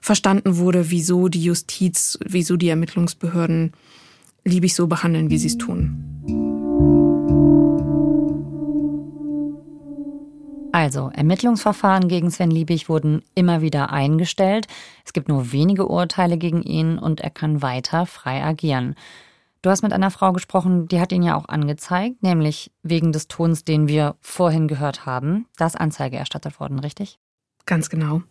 verstanden 0.01 0.57
wurde, 0.57 0.91
wieso 0.91 1.27
die 1.27 1.43
Justiz, 1.43 2.17
wieso 2.25 2.57
die 2.57 2.69
Ermittlungsbehörden 2.69 3.73
liebig 4.43 4.75
so 4.75 4.87
behandeln, 4.87 5.29
wie 5.29 5.37
sie 5.37 5.47
es 5.47 5.57
tun. 5.57 6.60
Also, 10.73 11.11
Ermittlungsverfahren 11.13 12.07
gegen 12.07 12.31
Sven 12.31 12.49
Liebig 12.49 12.87
wurden 12.87 13.23
immer 13.35 13.61
wieder 13.61 13.91
eingestellt. 13.91 14.67
Es 15.05 15.11
gibt 15.11 15.27
nur 15.27 15.51
wenige 15.51 15.87
Urteile 15.87 16.37
gegen 16.37 16.63
ihn 16.63 16.97
und 16.97 17.19
er 17.19 17.29
kann 17.29 17.61
weiter 17.61 18.05
frei 18.05 18.41
agieren. 18.43 18.95
Du 19.61 19.69
hast 19.69 19.83
mit 19.83 19.93
einer 19.93 20.11
Frau 20.11 20.31
gesprochen, 20.31 20.87
die 20.87 21.01
hat 21.01 21.11
ihn 21.11 21.23
ja 21.23 21.35
auch 21.35 21.47
angezeigt, 21.47 22.23
nämlich 22.23 22.71
wegen 22.83 23.11
des 23.11 23.27
Tons, 23.27 23.63
den 23.63 23.87
wir 23.87 24.15
vorhin 24.21 24.67
gehört 24.67 25.05
haben. 25.05 25.45
Da 25.57 25.67
ist 25.67 25.79
Anzeige 25.79 26.17
erstattet 26.17 26.59
worden, 26.59 26.79
richtig? 26.79 27.19
Ganz 27.65 27.89
genau. 27.89 28.23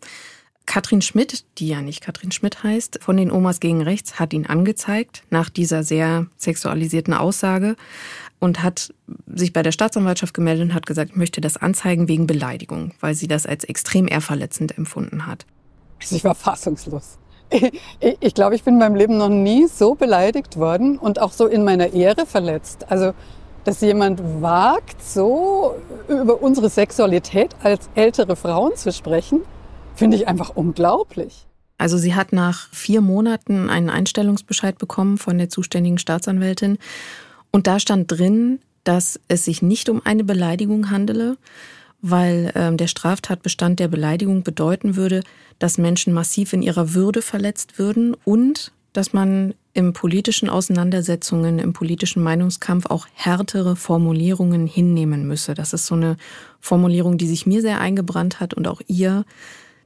Katrin 0.66 1.02
Schmidt, 1.02 1.44
die 1.58 1.68
ja 1.68 1.82
nicht 1.82 2.00
Katrin 2.00 2.32
Schmidt 2.32 2.62
heißt, 2.62 3.00
von 3.02 3.16
den 3.16 3.30
Omas 3.30 3.60
gegen 3.60 3.82
Rechts, 3.82 4.18
hat 4.18 4.32
ihn 4.32 4.46
angezeigt 4.46 5.24
nach 5.28 5.50
dieser 5.50 5.82
sehr 5.82 6.26
sexualisierten 6.36 7.14
Aussage 7.14 7.76
und 8.40 8.62
hat 8.62 8.92
sich 9.26 9.52
bei 9.52 9.62
der 9.62 9.70
Staatsanwaltschaft 9.70 10.34
gemeldet 10.34 10.64
und 10.64 10.74
hat 10.74 10.86
gesagt, 10.86 11.10
ich 11.10 11.16
möchte 11.16 11.40
das 11.40 11.56
anzeigen 11.56 12.08
wegen 12.08 12.26
Beleidigung, 12.26 12.92
weil 13.00 13.14
sie 13.14 13.28
das 13.28 13.46
als 13.46 13.64
extrem 13.64 14.08
ehrverletzend 14.08 14.76
empfunden 14.76 15.26
hat. 15.26 15.46
Ich 16.00 16.24
war 16.24 16.34
fassungslos. 16.34 17.18
Ich 18.20 18.34
glaube, 18.34 18.54
ich 18.54 18.62
bin 18.62 18.74
in 18.74 18.80
meinem 18.80 18.94
Leben 18.94 19.18
noch 19.18 19.28
nie 19.28 19.66
so 19.66 19.94
beleidigt 19.94 20.56
worden 20.56 20.98
und 20.98 21.20
auch 21.20 21.32
so 21.32 21.46
in 21.46 21.64
meiner 21.64 21.92
Ehre 21.92 22.24
verletzt. 22.24 22.90
Also, 22.90 23.12
dass 23.64 23.80
jemand 23.80 24.22
wagt, 24.40 25.02
so 25.02 25.74
über 26.08 26.42
unsere 26.42 26.70
Sexualität 26.70 27.54
als 27.62 27.90
ältere 27.94 28.36
Frauen 28.36 28.76
zu 28.76 28.92
sprechen, 28.92 29.40
finde 29.94 30.16
ich 30.16 30.28
einfach 30.28 30.50
unglaublich. 30.54 31.46
Also 31.76 31.98
sie 31.98 32.14
hat 32.14 32.32
nach 32.32 32.68
vier 32.72 33.00
Monaten 33.00 33.68
einen 33.68 33.90
Einstellungsbescheid 33.90 34.78
bekommen 34.78 35.18
von 35.18 35.36
der 35.36 35.48
zuständigen 35.48 35.98
Staatsanwältin 35.98 36.78
und 37.52 37.66
da 37.66 37.80
stand 37.80 38.10
drin, 38.10 38.60
dass 38.84 39.20
es 39.28 39.44
sich 39.44 39.62
nicht 39.62 39.88
um 39.88 40.00
eine 40.04 40.24
Beleidigung 40.24 40.90
handele, 40.90 41.36
weil 42.02 42.52
ähm, 42.54 42.76
der 42.76 42.86
Straftatbestand 42.86 43.78
der 43.78 43.88
Beleidigung 43.88 44.42
bedeuten 44.42 44.96
würde, 44.96 45.22
dass 45.58 45.78
Menschen 45.78 46.12
massiv 46.12 46.52
in 46.52 46.62
ihrer 46.62 46.94
Würde 46.94 47.22
verletzt 47.22 47.78
würden 47.78 48.16
und 48.24 48.72
dass 48.92 49.12
man 49.12 49.54
im 49.72 49.92
politischen 49.92 50.48
Auseinandersetzungen, 50.48 51.58
im 51.58 51.72
politischen 51.72 52.22
Meinungskampf 52.22 52.86
auch 52.86 53.06
härtere 53.14 53.76
Formulierungen 53.76 54.66
hinnehmen 54.66 55.28
müsse. 55.28 55.54
Das 55.54 55.72
ist 55.72 55.86
so 55.86 55.94
eine 55.94 56.16
Formulierung, 56.58 57.18
die 57.18 57.28
sich 57.28 57.46
mir 57.46 57.60
sehr 57.60 57.80
eingebrannt 57.80 58.40
hat 58.40 58.54
und 58.54 58.66
auch 58.66 58.80
ihr, 58.88 59.24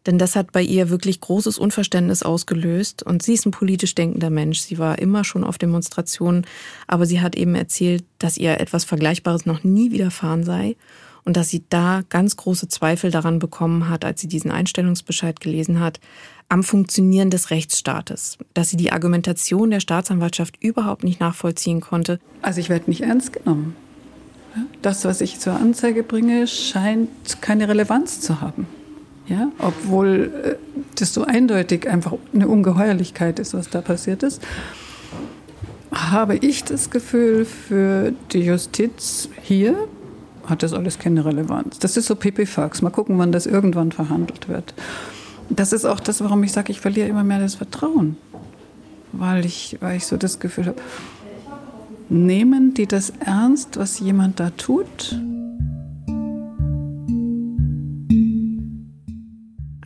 denn 0.06 0.18
das 0.18 0.36
hat 0.36 0.52
bei 0.52 0.62
ihr 0.62 0.90
wirklich 0.90 1.20
großes 1.20 1.58
Unverständnis 1.58 2.22
ausgelöst. 2.22 3.02
Und 3.02 3.22
sie 3.22 3.34
ist 3.34 3.46
ein 3.46 3.52
politisch 3.52 3.94
denkender 3.94 4.30
Mensch. 4.30 4.60
Sie 4.60 4.78
war 4.78 4.98
immer 4.98 5.24
schon 5.24 5.44
auf 5.44 5.58
Demonstrationen, 5.58 6.46
aber 6.86 7.06
sie 7.06 7.20
hat 7.20 7.36
eben 7.36 7.54
erzählt, 7.54 8.04
dass 8.18 8.36
ihr 8.36 8.60
etwas 8.60 8.84
Vergleichbares 8.84 9.46
noch 9.46 9.64
nie 9.64 9.92
widerfahren 9.92 10.44
sei 10.44 10.76
und 11.24 11.36
dass 11.36 11.48
sie 11.48 11.64
da 11.70 12.02
ganz 12.08 12.36
große 12.36 12.68
Zweifel 12.68 13.10
daran 13.10 13.38
bekommen 13.38 13.88
hat, 13.88 14.04
als 14.04 14.20
sie 14.20 14.28
diesen 14.28 14.50
Einstellungsbescheid 14.50 15.40
gelesen 15.40 15.80
hat, 15.80 16.00
am 16.48 16.62
Funktionieren 16.62 17.30
des 17.30 17.50
Rechtsstaates, 17.50 18.36
dass 18.52 18.68
sie 18.68 18.76
die 18.76 18.92
Argumentation 18.92 19.70
der 19.70 19.80
Staatsanwaltschaft 19.80 20.62
überhaupt 20.62 21.02
nicht 21.02 21.20
nachvollziehen 21.20 21.80
konnte. 21.80 22.20
Also 22.42 22.60
ich 22.60 22.68
werde 22.68 22.90
nicht 22.90 23.00
ernst 23.00 23.32
genommen. 23.32 23.74
Das, 24.82 25.04
was 25.04 25.20
ich 25.20 25.40
zur 25.40 25.54
Anzeige 25.54 26.02
bringe, 26.02 26.46
scheint 26.46 27.08
keine 27.40 27.68
Relevanz 27.68 28.20
zu 28.20 28.40
haben. 28.40 28.68
Ja, 29.26 29.50
obwohl 29.58 30.32
äh, 30.44 30.54
das 30.96 31.14
so 31.14 31.24
eindeutig 31.24 31.88
einfach 31.88 32.14
eine 32.34 32.46
Ungeheuerlichkeit 32.46 33.38
ist, 33.38 33.54
was 33.54 33.70
da 33.70 33.80
passiert 33.80 34.22
ist. 34.22 34.42
habe 35.90 36.36
ich 36.36 36.64
das 36.64 36.90
Gefühl, 36.90 37.44
für 37.44 38.12
die 38.32 38.40
Justiz 38.40 39.28
hier 39.42 39.76
hat 40.46 40.62
das 40.62 40.72
alles 40.74 40.98
keine 40.98 41.24
Relevanz. 41.24 41.78
Das 41.78 41.96
ist 41.96 42.06
so 42.06 42.16
Pipifax. 42.16 42.82
Mal 42.82 42.90
gucken, 42.90 43.18
wann 43.18 43.32
das 43.32 43.46
irgendwann 43.46 43.92
verhandelt 43.92 44.48
wird. 44.48 44.74
Das 45.50 45.72
ist 45.72 45.84
auch 45.84 46.00
das, 46.00 46.22
warum 46.22 46.42
ich 46.42 46.52
sage, 46.52 46.70
ich 46.72 46.80
verliere 46.80 47.08
immer 47.08 47.24
mehr 47.24 47.38
das 47.38 47.54
Vertrauen. 47.54 48.16
Weil 49.12 49.44
ich, 49.46 49.78
weil 49.80 49.96
ich 49.96 50.06
so 50.06 50.16
das 50.16 50.40
Gefühl 50.40 50.66
habe, 50.66 50.80
nehmen 52.08 52.74
die 52.74 52.86
das 52.86 53.12
ernst, 53.20 53.78
was 53.78 54.00
jemand 54.00 54.40
da 54.40 54.50
tut? 54.50 55.18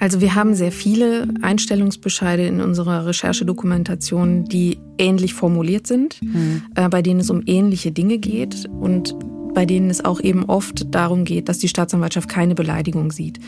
Also 0.01 0.21
wir 0.21 0.35
haben 0.35 0.55
sehr 0.55 0.73
viele 0.73 1.29
Einstellungsbescheide 1.43 2.47
in 2.47 2.61
unserer 2.61 3.07
Recherchedokumentation, 3.07 4.45
die 4.45 4.79
ähnlich 4.99 5.35
formuliert 5.35 5.87
sind, 5.87 6.21
mhm. 6.23 6.63
äh, 6.75 6.89
bei 6.89 7.03
denen 7.03 7.21
es 7.21 7.31
um 7.31 7.43
ähnliche 7.47 7.93
Dinge 7.93 8.19
geht 8.19 8.67
und 8.67 9.15
bei 9.55 9.67
denen 9.67 9.91
es 9.91 10.05
auch 10.05 10.21
eben 10.21 10.45
oft 10.45 10.95
darum 10.95 11.25
geht, 11.25 11.49
dass 11.49 11.59
die 11.59 11.69
Staatsanwaltschaft 11.69 12.29
keine 12.29 12.55
Beleidigung 12.55 13.11
sieht. 13.11 13.41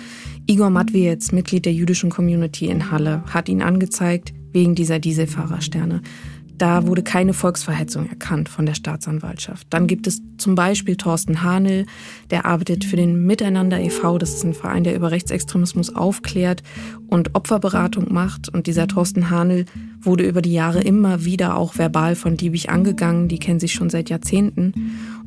Igor 0.46 0.70
Matwiez, 0.70 1.30
Mitglied 1.30 1.66
der 1.66 1.72
jüdischen 1.72 2.10
Community 2.10 2.66
in 2.66 2.90
Halle, 2.90 3.22
hat 3.26 3.48
ihn 3.48 3.62
angezeigt 3.62 4.32
wegen 4.52 4.74
dieser 4.74 4.98
Dieselfahrersterne. 4.98 6.02
Da 6.60 6.86
wurde 6.86 7.02
keine 7.02 7.32
Volksverhetzung 7.32 8.06
erkannt 8.10 8.50
von 8.50 8.66
der 8.66 8.74
Staatsanwaltschaft. 8.74 9.66
Dann 9.70 9.86
gibt 9.86 10.06
es 10.06 10.20
zum 10.36 10.54
Beispiel 10.54 10.94
Thorsten 10.94 11.42
Hanel, 11.42 11.86
der 12.30 12.44
arbeitet 12.44 12.84
für 12.84 12.96
den 12.96 13.24
Miteinander 13.24 13.80
e.V., 13.80 14.18
das 14.18 14.34
ist 14.34 14.44
ein 14.44 14.52
Verein, 14.52 14.84
der 14.84 14.94
über 14.94 15.10
Rechtsextremismus 15.10 15.96
aufklärt 15.96 16.62
und 17.06 17.34
Opferberatung 17.34 18.12
macht. 18.12 18.50
Und 18.50 18.66
dieser 18.66 18.88
Thorsten 18.88 19.30
Hanel 19.30 19.64
wurde 20.02 20.26
über 20.26 20.42
die 20.42 20.52
Jahre 20.52 20.80
immer 20.80 21.24
wieder 21.24 21.56
auch 21.56 21.76
verbal 21.76 22.14
von 22.14 22.36
Liebig 22.36 22.70
angegangen, 22.70 23.28
die 23.28 23.38
kennen 23.38 23.60
sich 23.60 23.72
schon 23.72 23.90
seit 23.90 24.10
Jahrzehnten. 24.10 24.72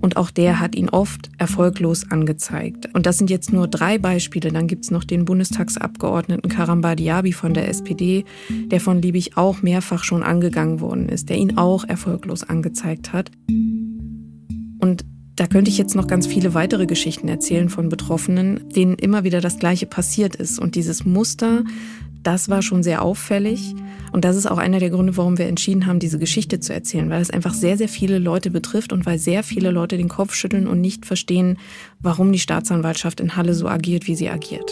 Und 0.02 0.18
auch 0.18 0.32
der 0.32 0.60
hat 0.60 0.76
ihn 0.76 0.90
oft 0.90 1.30
erfolglos 1.38 2.12
angezeigt. 2.12 2.90
Und 2.94 3.06
das 3.06 3.18
sind 3.18 3.30
jetzt 3.30 3.54
nur 3.54 3.68
drei 3.68 3.98
Beispiele. 3.98 4.52
Dann 4.52 4.68
gibt's 4.68 4.92
noch 4.92 5.04
den 5.04 5.26
Bundestagsabgeordneten 5.26 6.50
Karamba 6.50 6.96
Diaby 6.96 7.32
von 7.32 7.54
der 7.54 7.70
SPD, 7.70 8.26
der 8.50 8.82
von 8.82 9.02
Liebig 9.02 9.38
auch 9.38 9.62
mehrfach 9.62 10.04
schon 10.04 10.24
angegangen 10.24 10.82
worden 10.82 11.08
ist, 11.08 11.30
der 11.30 11.38
ihn 11.38 11.58
auch 11.58 11.86
erfolglos 11.86 12.44
angezeigt 12.44 13.14
hat. 13.14 13.32
Und 14.80 15.06
da 15.36 15.48
könnte 15.48 15.72
ich 15.72 15.80
jetzt 15.80 15.96
noch 15.96 16.08
ganz 16.08 16.28
viele 16.28 16.54
weitere 16.54 16.86
Geschichten 16.86 17.28
erzählen 17.28 17.70
von 17.70 17.90
Betroffenen, 17.90 18.70
denen 18.70 18.96
immer 18.96 19.24
wieder 19.24 19.42
das 19.42 19.58
Gleiche 19.58 19.88
passiert 19.88 20.36
ist. 20.36 20.60
Und 20.60 20.76
dieses 20.76 21.06
Muster, 21.06 21.64
das 22.24 22.50
war 22.50 22.62
schon 22.62 22.84
sehr 22.84 23.02
auffällig. 23.02 23.76
Und 24.12 24.26
das 24.26 24.36
ist 24.36 24.46
auch 24.46 24.58
einer 24.58 24.80
der 24.80 24.90
Gründe, 24.90 25.18
warum 25.18 25.38
wir 25.38 25.48
entschieden 25.48 25.86
haben, 25.86 26.00
diese 26.00 26.20
Geschichte 26.20 26.60
zu 26.60 26.74
erzählen, 26.74 27.10
weil 27.10 27.22
es 27.22 27.32
einfach 27.32 27.54
sehr, 27.54 27.78
sehr 27.78 27.90
viele 27.90 28.20
Leute 28.20 28.52
betrifft 28.52 28.94
und 28.94 29.06
weil 29.06 29.20
sehr 29.20 29.44
viele 29.44 29.72
Leute 29.72 29.98
den 29.98 30.10
Kopf 30.10 30.34
schütteln 30.34 30.68
und 30.68 30.82
nicht 30.82 31.06
verstehen, 31.06 31.58
warum 32.00 32.32
die 32.32 32.40
Staatsanwaltschaft 32.40 33.20
in 33.20 33.36
Halle 33.36 33.54
so 33.54 33.68
agiert, 33.68 34.08
wie 34.08 34.16
sie 34.16 34.30
agiert. 34.30 34.72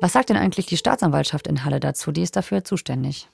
Was 0.00 0.14
sagt 0.14 0.30
denn 0.30 0.36
eigentlich 0.36 0.66
die 0.66 0.78
Staatsanwaltschaft 0.78 1.46
in 1.46 1.64
Halle 1.64 1.80
dazu? 1.80 2.10
Die 2.10 2.22
ist 2.22 2.36
dafür 2.36 2.64
zuständig. 2.64 3.28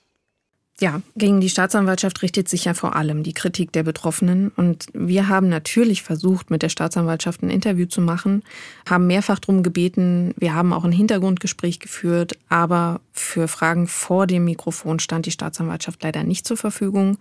Ja, 0.78 1.00
gegen 1.16 1.40
die 1.40 1.48
Staatsanwaltschaft 1.48 2.20
richtet 2.20 2.50
sich 2.50 2.66
ja 2.66 2.74
vor 2.74 2.96
allem 2.96 3.22
die 3.22 3.32
Kritik 3.32 3.72
der 3.72 3.82
Betroffenen. 3.82 4.50
Und 4.56 4.88
wir 4.92 5.28
haben 5.28 5.48
natürlich 5.48 6.02
versucht, 6.02 6.50
mit 6.50 6.60
der 6.60 6.68
Staatsanwaltschaft 6.68 7.42
ein 7.42 7.48
Interview 7.48 7.86
zu 7.86 8.02
machen, 8.02 8.42
haben 8.86 9.06
mehrfach 9.06 9.38
darum 9.38 9.62
gebeten. 9.62 10.34
Wir 10.36 10.54
haben 10.54 10.74
auch 10.74 10.84
ein 10.84 10.92
Hintergrundgespräch 10.92 11.80
geführt, 11.80 12.36
aber 12.50 13.00
für 13.14 13.48
Fragen 13.48 13.86
vor 13.86 14.26
dem 14.26 14.44
Mikrofon 14.44 14.98
stand 14.98 15.24
die 15.24 15.30
Staatsanwaltschaft 15.30 16.02
leider 16.02 16.24
nicht 16.24 16.46
zur 16.46 16.58
Verfügung. 16.58 17.16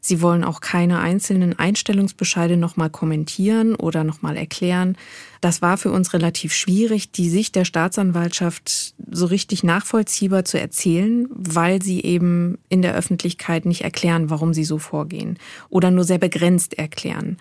Sie 0.00 0.20
wollen 0.20 0.44
auch 0.44 0.60
keine 0.60 1.00
einzelnen 1.00 1.58
Einstellungsbescheide 1.58 2.56
nochmal 2.56 2.90
kommentieren 2.90 3.74
oder 3.74 4.04
nochmal 4.04 4.36
erklären. 4.36 4.96
Das 5.40 5.62
war 5.62 5.78
für 5.78 5.90
uns 5.90 6.12
relativ 6.12 6.52
schwierig, 6.52 7.12
die 7.12 7.30
Sicht 7.30 7.54
der 7.54 7.64
Staatsanwaltschaft 7.64 8.94
so 9.10 9.26
richtig 9.26 9.64
nachvollziehbar 9.64 10.44
zu 10.44 10.60
erzählen, 10.60 11.28
weil 11.30 11.82
sie 11.82 12.02
eben 12.02 12.58
in 12.68 12.82
der 12.82 12.94
Öffentlichkeit 12.98 13.64
nicht 13.64 13.82
erklären, 13.82 14.28
warum 14.28 14.52
sie 14.52 14.64
so 14.64 14.78
vorgehen 14.78 15.38
oder 15.70 15.90
nur 15.90 16.04
sehr 16.04 16.18
begrenzt 16.18 16.76
erklären. 16.78 17.38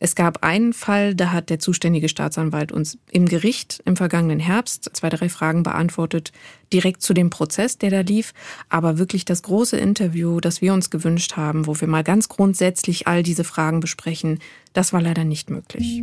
Es 0.00 0.14
gab 0.14 0.44
einen 0.44 0.72
Fall, 0.72 1.14
da 1.14 1.32
hat 1.32 1.50
der 1.50 1.58
zuständige 1.58 2.08
Staatsanwalt 2.08 2.70
uns 2.70 2.98
im 3.10 3.26
Gericht 3.26 3.82
im 3.84 3.96
vergangenen 3.96 4.38
Herbst 4.38 4.90
zwei, 4.92 5.08
drei 5.08 5.28
Fragen 5.28 5.64
beantwortet, 5.64 6.30
direkt 6.72 7.02
zu 7.02 7.14
dem 7.14 7.30
Prozess, 7.30 7.78
der 7.78 7.90
da 7.90 8.00
lief. 8.00 8.32
Aber 8.68 8.98
wirklich 8.98 9.24
das 9.24 9.42
große 9.42 9.76
Interview, 9.76 10.38
das 10.38 10.62
wir 10.62 10.72
uns 10.72 10.90
gewünscht 10.90 11.36
haben, 11.36 11.66
wo 11.66 11.80
wir 11.80 11.88
mal 11.88 12.04
ganz 12.04 12.28
grundsätzlich 12.28 13.08
all 13.08 13.24
diese 13.24 13.44
Fragen 13.44 13.80
besprechen, 13.80 14.38
das 14.72 14.92
war 14.92 15.02
leider 15.02 15.24
nicht 15.24 15.50
möglich. 15.50 16.02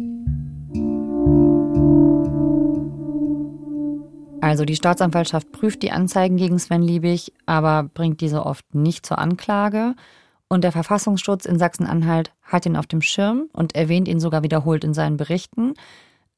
Also 4.45 4.63
die 4.63 4.75
Staatsanwaltschaft 4.75 5.51
prüft 5.51 5.81
die 5.81 5.89
Anzeigen 5.89 6.37
gegen 6.37 6.59
Sven 6.59 6.83
Liebig, 6.83 7.33
aber 7.47 7.89
bringt 7.91 8.21
diese 8.21 8.45
oft 8.45 8.75
nicht 8.75 9.03
zur 9.03 9.17
Anklage. 9.17 9.95
Und 10.47 10.63
der 10.63 10.71
Verfassungsschutz 10.71 11.45
in 11.45 11.57
Sachsen-Anhalt 11.57 12.31
hat 12.43 12.67
ihn 12.67 12.75
auf 12.75 12.85
dem 12.85 13.01
Schirm 13.01 13.49
und 13.53 13.73
erwähnt 13.73 14.07
ihn 14.07 14.19
sogar 14.19 14.43
wiederholt 14.43 14.83
in 14.83 14.93
seinen 14.93 15.17
Berichten. 15.17 15.73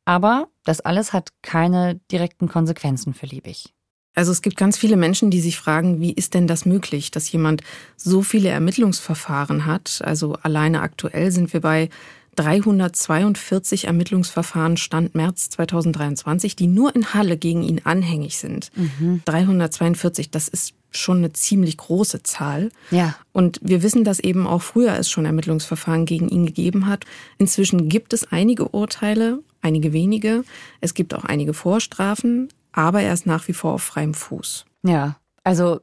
Aber 0.06 0.48
das 0.64 0.80
alles 0.80 1.12
hat 1.12 1.34
keine 1.42 2.00
direkten 2.10 2.48
Konsequenzen 2.48 3.14
für 3.14 3.26
Liebig. 3.26 3.74
Also 4.16 4.32
es 4.32 4.42
gibt 4.42 4.56
ganz 4.56 4.78
viele 4.78 4.96
Menschen, 4.96 5.30
die 5.30 5.42
sich 5.42 5.58
fragen, 5.58 6.00
wie 6.00 6.14
ist 6.14 6.34
denn 6.34 6.48
das 6.48 6.66
möglich, 6.66 7.12
dass 7.12 7.30
jemand 7.30 7.62
so 7.98 8.22
viele 8.22 8.48
Ermittlungsverfahren 8.48 9.66
hat? 9.66 10.02
Also 10.02 10.38
alleine 10.44 10.80
aktuell 10.80 11.32
sind 11.32 11.52
wir 11.52 11.60
bei 11.60 11.90
342 12.38 13.86
Ermittlungsverfahren 13.86 14.78
Stand 14.78 15.16
März 15.16 15.50
2023, 15.50 16.56
die 16.56 16.68
nur 16.68 16.96
in 16.96 17.14
Halle 17.14 17.38
gegen 17.38 17.64
ihn 17.64 17.82
anhängig 17.84 18.38
sind. 18.38 18.72
Mhm. 18.76 19.22
342, 19.26 20.32
das 20.32 20.48
ist 20.48 20.74
schon 20.92 21.18
eine 21.18 21.34
ziemlich 21.34 21.78
große 21.78 22.24
Zahl. 22.24 22.70
Ja. 22.92 23.16
Und 23.34 23.60
wir 23.62 23.84
wissen, 23.84 24.04
dass 24.04 24.20
eben 24.20 24.48
auch 24.48 24.62
früher 24.62 24.98
es 24.98 25.10
schon 25.10 25.26
Ermittlungsverfahren 25.26 26.06
gegen 26.06 26.30
ihn 26.30 26.46
gegeben 26.46 26.88
hat. 26.88 27.06
Inzwischen 27.38 27.90
gibt 27.90 28.14
es 28.14 28.32
einige 28.32 28.70
Urteile, 28.70 29.40
einige 29.62 29.92
wenige. 29.92 30.44
Es 30.80 30.94
gibt 30.94 31.14
auch 31.14 31.26
einige 31.26 31.54
Vorstrafen, 31.54 32.50
aber 32.72 33.02
er 33.02 33.14
ist 33.14 33.26
nach 33.26 33.48
wie 33.48 33.54
vor 33.54 33.74
auf 33.74 33.84
freiem 33.84 34.14
Fuß. 34.14 34.66
Ja. 34.84 35.18
Also 35.44 35.82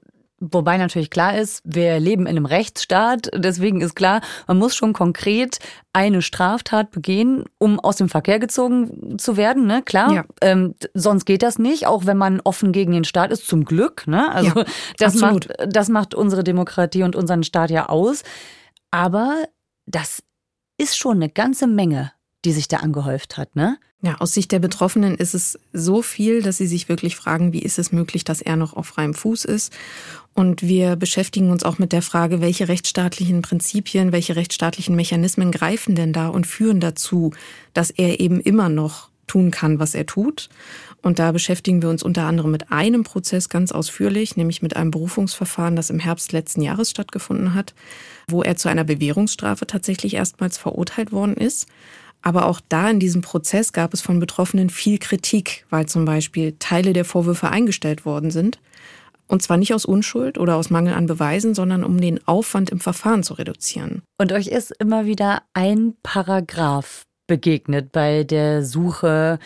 Wobei 0.53 0.77
natürlich 0.77 1.11
klar 1.11 1.39
ist, 1.39 1.63
wir 1.65 1.99
leben 2.01 2.23
in 2.23 2.37
einem 2.37 2.45
Rechtsstaat, 2.47 3.31
deswegen 3.35 3.81
ist 3.81 3.95
klar, 3.95 4.21
man 4.47 4.59
muss 4.59 4.77
schon 4.77 4.93
konkret 4.93 5.59
eine 5.93 6.23
Straftat 6.23 6.91
begehen, 6.91 7.45
um 7.59 7.81
aus 7.81 7.97
dem 7.97 8.09
Verkehr 8.09 8.39
gezogen 8.39 9.19
zu 9.19 9.37
werden, 9.37 9.67
ne? 9.67 9.83
Klar. 9.83 10.13
Ja. 10.13 10.25
Ähm, 10.43 10.75
sonst 10.93 11.25
geht 11.25 11.43
das 11.43 11.59
nicht, 11.59 11.87
auch 11.87 12.05
wenn 12.05 12.19
man 12.19 12.41
offen 12.41 12.73
gegen 12.73 12.93
den 12.93 13.05
Staat 13.05 13.31
ist, 13.31 13.47
zum 13.47 13.65
Glück. 13.65 14.07
Ne? 14.07 14.31
Also 14.31 14.61
ja, 14.61 14.65
das, 14.99 15.15
macht, 15.15 15.49
das 15.67 15.89
macht 15.89 16.15
unsere 16.15 16.45
Demokratie 16.45 17.05
und 17.05 17.17
unseren 17.17 17.43
Staat 17.43 17.71
ja 17.71 17.89
aus. 17.89 18.23
Aber 18.91 19.45
das 19.87 20.23
ist 20.77 20.99
schon 20.99 21.17
eine 21.17 21.31
ganze 21.31 21.67
Menge, 21.67 22.13
die 22.45 22.53
sich 22.53 22.69
da 22.69 22.79
angehäuft 22.79 23.37
hat, 23.39 23.57
ne? 23.57 23.79
Ja, 24.05 24.17
aus 24.19 24.35
Sicht 24.35 24.53
der 24.53 24.59
Betroffenen 24.59 25.15
ist 25.15 25.33
es 25.33 25.59
so 25.73 26.03
viel, 26.03 26.43
dass 26.43 26.59
sie 26.59 26.67
sich 26.67 26.91
wirklich 26.91 27.17
fragen, 27.17 27.55
wie 27.55 27.63
ist 27.63 27.79
es 27.79 27.91
möglich, 27.91 28.23
dass 28.23 28.43
er 28.43 28.57
noch 28.57 28.75
auf 28.75 28.89
freiem 28.89 29.15
Fuß 29.15 29.47
ist? 29.47 29.73
Und 30.35 30.63
wir 30.63 30.97
beschäftigen 30.97 31.51
uns 31.51 31.63
auch 31.63 31.79
mit 31.79 31.93
der 31.93 32.03
Frage, 32.03 32.41
welche 32.41 32.69
rechtsstaatlichen 32.69 33.41
Prinzipien, 33.41 34.11
welche 34.11 34.35
rechtsstaatlichen 34.35 34.97
Mechanismen 34.97 35.53
greifen 35.53 35.95
denn 35.95 36.13
da 36.13 36.29
und 36.29 36.47
führen 36.47 36.81
dazu, 36.81 37.33
dass 37.73 37.91
er 37.91 38.19
eben 38.21 38.41
immer 38.41 38.69
noch 38.69 39.11
tun 39.29 39.51
kann, 39.51 39.79
was 39.79 39.95
er 39.95 40.07
tut. 40.07 40.49
Und 41.03 41.19
da 41.19 41.33
beschäftigen 41.33 41.83
wir 41.83 41.89
uns 41.89 42.03
unter 42.03 42.25
anderem 42.25 42.51
mit 42.51 42.73
einem 42.73 43.05
Prozess 43.05 43.49
ganz 43.49 43.73
ausführlich, 43.73 44.37
nämlich 44.37 44.61
mit 44.61 44.77
einem 44.77 44.91
Berufungsverfahren, 44.91 45.77
das 45.77 45.91
im 45.91 45.99
Herbst 45.99 46.33
letzten 46.33 46.63
Jahres 46.63 46.91
stattgefunden 46.91 47.55
hat, 47.55 47.75
wo 48.29 48.43
er 48.43 48.57
zu 48.57 48.69
einer 48.69 48.85
Bewährungsstrafe 48.85 49.67
tatsächlich 49.67 50.15
erstmals 50.15 50.59
verurteilt 50.59 51.13
worden 51.13 51.35
ist. 51.35 51.69
Aber 52.23 52.47
auch 52.47 52.61
da 52.71 52.89
in 52.89 53.01
diesem 53.01 53.21
Prozess 53.21 53.73
gab 53.73 53.93
es 53.93 54.01
von 54.01 54.19
Betroffenen 54.19 54.71
viel 54.71 54.99
Kritik, 54.99 55.67
weil 55.69 55.87
zum 55.87 56.07
Beispiel 56.07 56.57
Teile 56.59 56.95
der 56.95 57.05
Vorwürfe 57.05 57.51
eingestellt 57.51 58.07
worden 58.07 58.31
sind. 58.31 58.59
Und 59.27 59.43
zwar 59.43 59.57
nicht 59.57 59.75
aus 59.75 59.85
Unschuld 59.85 60.39
oder 60.39 60.57
aus 60.57 60.71
Mangel 60.71 60.95
an 60.95 61.07
Beweisen, 61.07 61.55
sondern 61.55 61.83
um 61.85 62.01
den 62.01 62.27
Aufwand 62.27 62.71
im 62.71 62.81
Verfahren 62.81 63.23
zu 63.23 63.35
reduzieren. 63.35 64.03
Und 64.19 64.33
euch 64.33 64.49
ist 64.49 64.73
immer 64.79 65.07
wieder 65.07 65.43
ein 65.55 65.95
Paragraph 66.03 67.05
begegnet 67.27 67.91
bei 67.93 68.25
der 68.25 68.65
Suche 68.65 69.39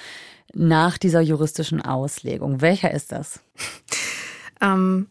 nach 0.53 0.99
dieser 0.99 1.21
juristischen 1.21 1.81
Auslegung. 1.81 2.61
Welcher 2.61 2.93
ist 2.93 3.13
das? 3.13 3.41
ähm, 4.61 5.07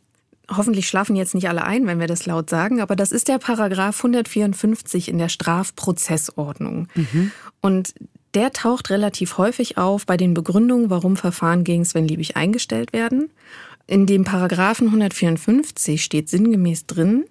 Hoffentlich 0.49 0.88
schlafen 0.88 1.17
jetzt 1.17 1.36
nicht 1.36 1.49
alle 1.49 1.63
ein, 1.63 1.88
wenn 1.88 1.99
wir 1.99 2.08
das 2.08 2.25
laut 2.25 2.49
sagen, 2.49 2.80
aber 2.80 2.95
das 2.95 3.12
ist 3.12 3.27
der 3.27 3.38
Paragraph 3.38 3.97
154 3.97 5.10
in 5.10 5.17
der 5.17 5.27
Strafprozessordnung. 5.27 6.88
Mhm. 6.95 7.32
Und 7.60 7.93
der 8.34 8.53
taucht 8.53 8.89
relativ 8.89 9.38
häufig 9.38 9.77
auf 9.77 10.06
bei 10.06 10.15
den 10.15 10.34
Begründungen, 10.34 10.89
warum 10.89 11.17
Verfahren 11.17 11.65
gegen 11.65 11.84
Sven 11.84 12.08
Liebig 12.08 12.38
eingestellt 12.38 12.93
werden. 12.93 13.30
In 13.88 14.06
dem 14.06 14.26
Paragraphen 14.26 14.88
154 14.88 16.04
steht 16.04 16.30
sinngemäß 16.30 16.86
drin, 16.86 17.26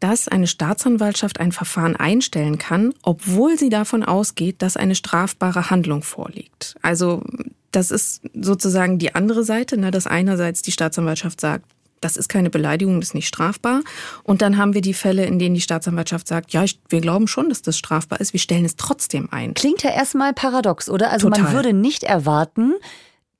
dass 0.00 0.28
eine 0.28 0.48
Staatsanwaltschaft 0.48 1.40
ein 1.40 1.52
Verfahren 1.52 1.96
einstellen 1.96 2.58
kann, 2.58 2.92
obwohl 3.02 3.56
sie 3.56 3.70
davon 3.70 4.02
ausgeht, 4.02 4.60
dass 4.60 4.76
eine 4.76 4.96
strafbare 4.96 5.70
Handlung 5.70 6.02
vorliegt. 6.02 6.74
Also 6.82 7.22
das 7.70 7.90
ist 7.90 8.22
sozusagen 8.34 8.98
die 8.98 9.14
andere 9.14 9.44
Seite, 9.44 9.78
ne, 9.78 9.90
dass 9.90 10.06
einerseits 10.06 10.62
die 10.62 10.72
Staatsanwaltschaft 10.72 11.40
sagt, 11.40 11.64
das 12.00 12.18
ist 12.18 12.28
keine 12.28 12.50
Beleidigung, 12.50 13.00
das 13.00 13.10
ist 13.10 13.14
nicht 13.14 13.28
strafbar. 13.28 13.80
Und 14.24 14.42
dann 14.42 14.58
haben 14.58 14.74
wir 14.74 14.82
die 14.82 14.92
Fälle, 14.92 15.24
in 15.24 15.38
denen 15.38 15.54
die 15.54 15.62
Staatsanwaltschaft 15.62 16.28
sagt, 16.28 16.52
ja, 16.52 16.64
wir 16.88 17.00
glauben 17.00 17.28
schon, 17.28 17.48
dass 17.48 17.62
das 17.62 17.78
strafbar 17.78 18.20
ist, 18.20 18.34
wir 18.34 18.40
stellen 18.40 18.66
es 18.66 18.76
trotzdem 18.76 19.28
ein. 19.30 19.54
Klingt 19.54 19.82
ja 19.84 19.90
erstmal 19.90 20.34
paradox, 20.34 20.90
oder? 20.90 21.10
Also 21.10 21.30
Total. 21.30 21.44
man 21.44 21.52
würde 21.54 21.72
nicht 21.72 22.02
erwarten, 22.02 22.74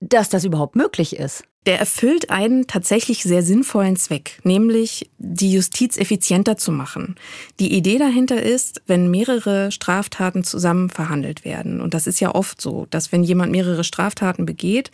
dass 0.00 0.30
das 0.30 0.44
überhaupt 0.44 0.76
möglich 0.76 1.16
ist 1.16 1.44
der 1.66 1.78
erfüllt 1.78 2.28
einen 2.28 2.66
tatsächlich 2.66 3.22
sehr 3.22 3.42
sinnvollen 3.42 3.96
Zweck, 3.96 4.38
nämlich 4.44 5.10
die 5.18 5.50
Justiz 5.50 5.96
effizienter 5.96 6.58
zu 6.58 6.72
machen. 6.72 7.16
Die 7.58 7.72
Idee 7.72 7.96
dahinter 7.96 8.42
ist, 8.42 8.82
wenn 8.86 9.10
mehrere 9.10 9.72
Straftaten 9.72 10.44
zusammen 10.44 10.90
verhandelt 10.90 11.44
werden, 11.44 11.80
und 11.80 11.94
das 11.94 12.06
ist 12.06 12.20
ja 12.20 12.34
oft 12.34 12.60
so, 12.60 12.86
dass 12.90 13.12
wenn 13.12 13.24
jemand 13.24 13.50
mehrere 13.50 13.82
Straftaten 13.82 14.44
begeht, 14.44 14.90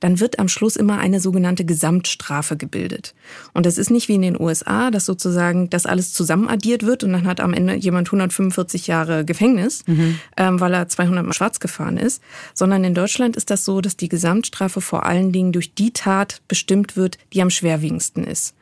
dann 0.00 0.18
wird 0.18 0.38
am 0.38 0.48
Schluss 0.48 0.76
immer 0.76 0.98
eine 0.98 1.20
sogenannte 1.20 1.66
Gesamtstrafe 1.66 2.56
gebildet. 2.56 3.14
Und 3.52 3.66
das 3.66 3.76
ist 3.76 3.90
nicht 3.90 4.08
wie 4.08 4.14
in 4.14 4.22
den 4.22 4.40
USA, 4.40 4.90
dass 4.90 5.04
sozusagen 5.04 5.68
das 5.68 5.84
alles 5.84 6.14
zusammenaddiert 6.14 6.86
wird 6.86 7.04
und 7.04 7.12
dann 7.12 7.26
hat 7.26 7.40
am 7.40 7.52
Ende 7.52 7.74
jemand 7.74 8.08
145 8.08 8.86
Jahre 8.86 9.26
Gefängnis, 9.26 9.86
mhm. 9.86 10.18
ähm, 10.38 10.58
weil 10.58 10.72
er 10.72 10.88
200 10.88 11.26
Mal 11.26 11.34
schwarz 11.34 11.60
gefahren 11.60 11.98
ist, 11.98 12.22
sondern 12.54 12.82
in 12.84 12.94
Deutschland 12.94 13.36
ist 13.36 13.50
das 13.50 13.66
so, 13.66 13.82
dass 13.82 13.98
die 13.98 14.08
Gesamtstrafe 14.08 14.80
vor 14.80 15.04
allen 15.04 15.30
Dingen 15.30 15.52
durch 15.52 15.74
die 15.74 15.92
Tat 15.92 16.13
Tat 16.14 16.42
bestimmt 16.48 16.96
wird, 16.96 17.18
die 17.32 17.42
am 17.42 17.50
schwerwiegendsten 17.50 18.24
ist. 18.24 18.54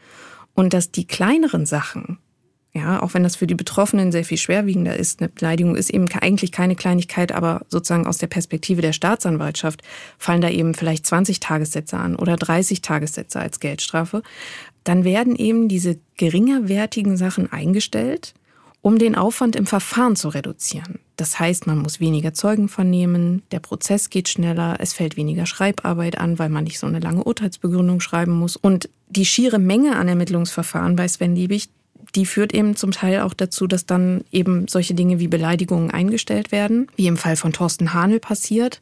Und 0.55 0.73
dass 0.73 0.91
die 0.91 1.07
kleineren 1.07 1.67
Sachen, 1.67 2.19
ja, 2.73 3.03
auch 3.03 3.13
wenn 3.13 3.23
das 3.23 3.37
für 3.37 3.47
die 3.47 3.55
Betroffenen 3.55 4.13
sehr 4.13 4.25
viel 4.25 4.39
schwerwiegender 4.39 4.97
ist, 4.97 5.21
eine 5.21 5.29
Beleidigung 5.29 5.77
ist 5.77 5.91
eben 5.91 6.09
eigentlich 6.13 6.53
keine 6.53 6.77
Kleinigkeit, 6.77 7.33
aber 7.33 7.67
sozusagen 7.69 8.07
aus 8.07 8.19
der 8.19 8.27
Perspektive 8.29 8.81
der 8.81 8.95
Staatsanwaltschaft 8.95 9.83
fallen 10.19 10.41
da 10.41 10.49
eben 10.49 10.73
vielleicht 10.75 11.07
20 11.07 11.41
Tagessätze 11.41 11.99
an 11.99 12.17
oder 12.17 12.37
30 12.37 12.81
Tagessätze 12.81 13.41
als 13.41 13.61
Geldstrafe, 13.61 14.23
dann 14.85 15.05
werden 15.05 15.37
eben 15.37 15.69
diese 15.69 15.99
geringerwertigen 16.17 17.17
Sachen 17.17 17.53
eingestellt 17.53 18.35
um 18.83 18.99
den 18.99 19.15
Aufwand 19.15 19.57
im 19.57 19.65
Verfahren 19.65 20.17
zu 20.17 20.29
reduzieren. 20.29 20.99
Das 21.17 21.39
heißt, 21.39 21.67
man 21.67 21.79
muss 21.79 22.01
weniger 22.01 22.33
Zeugen 22.33 22.69
vernehmen, 22.69 23.43
der 23.51 23.61
Prozess 23.61 24.11
geht 24.11 24.29
schneller, 24.29 24.77
es 24.81 24.93
fällt 24.93 25.17
weniger 25.17 25.47
Schreibarbeit 25.47 26.19
an, 26.19 26.39
weil 26.39 26.49
man 26.49 26.65
nicht 26.65 26.79
so 26.79 26.87
eine 26.87 27.01
lange 27.01 27.25
Urteilsbegründung 27.25 28.01
schreiben 28.01 28.33
muss. 28.33 28.57
Und 28.57 28.89
die 29.09 29.27
schiere 29.27 29.59
Menge 29.59 29.97
an 29.97 30.09
Ermittlungsverfahren 30.09 30.97
bei 30.97 31.07
Sven 31.07 31.37
Liebig, 31.37 31.69
die 32.15 32.27
führt 32.27 32.53
eben 32.53 32.77
zum 32.77 32.91
Teil 32.91 33.21
auch 33.21 33.33
dazu, 33.33 33.67
dass 33.67 33.87
dann 33.87 34.25
eben 34.33 34.69
solche 34.69 34.95
Dinge 34.95 35.19
wie 35.19 35.29
Beleidigungen 35.29 35.91
eingestellt 35.91 36.53
werden, 36.53 36.89
wie 36.97 37.07
im 37.07 37.17
Fall 37.17 37.37
von 37.37 37.53
Thorsten 37.53 37.95
Hanel 37.95 38.21
passiert. 38.21 38.81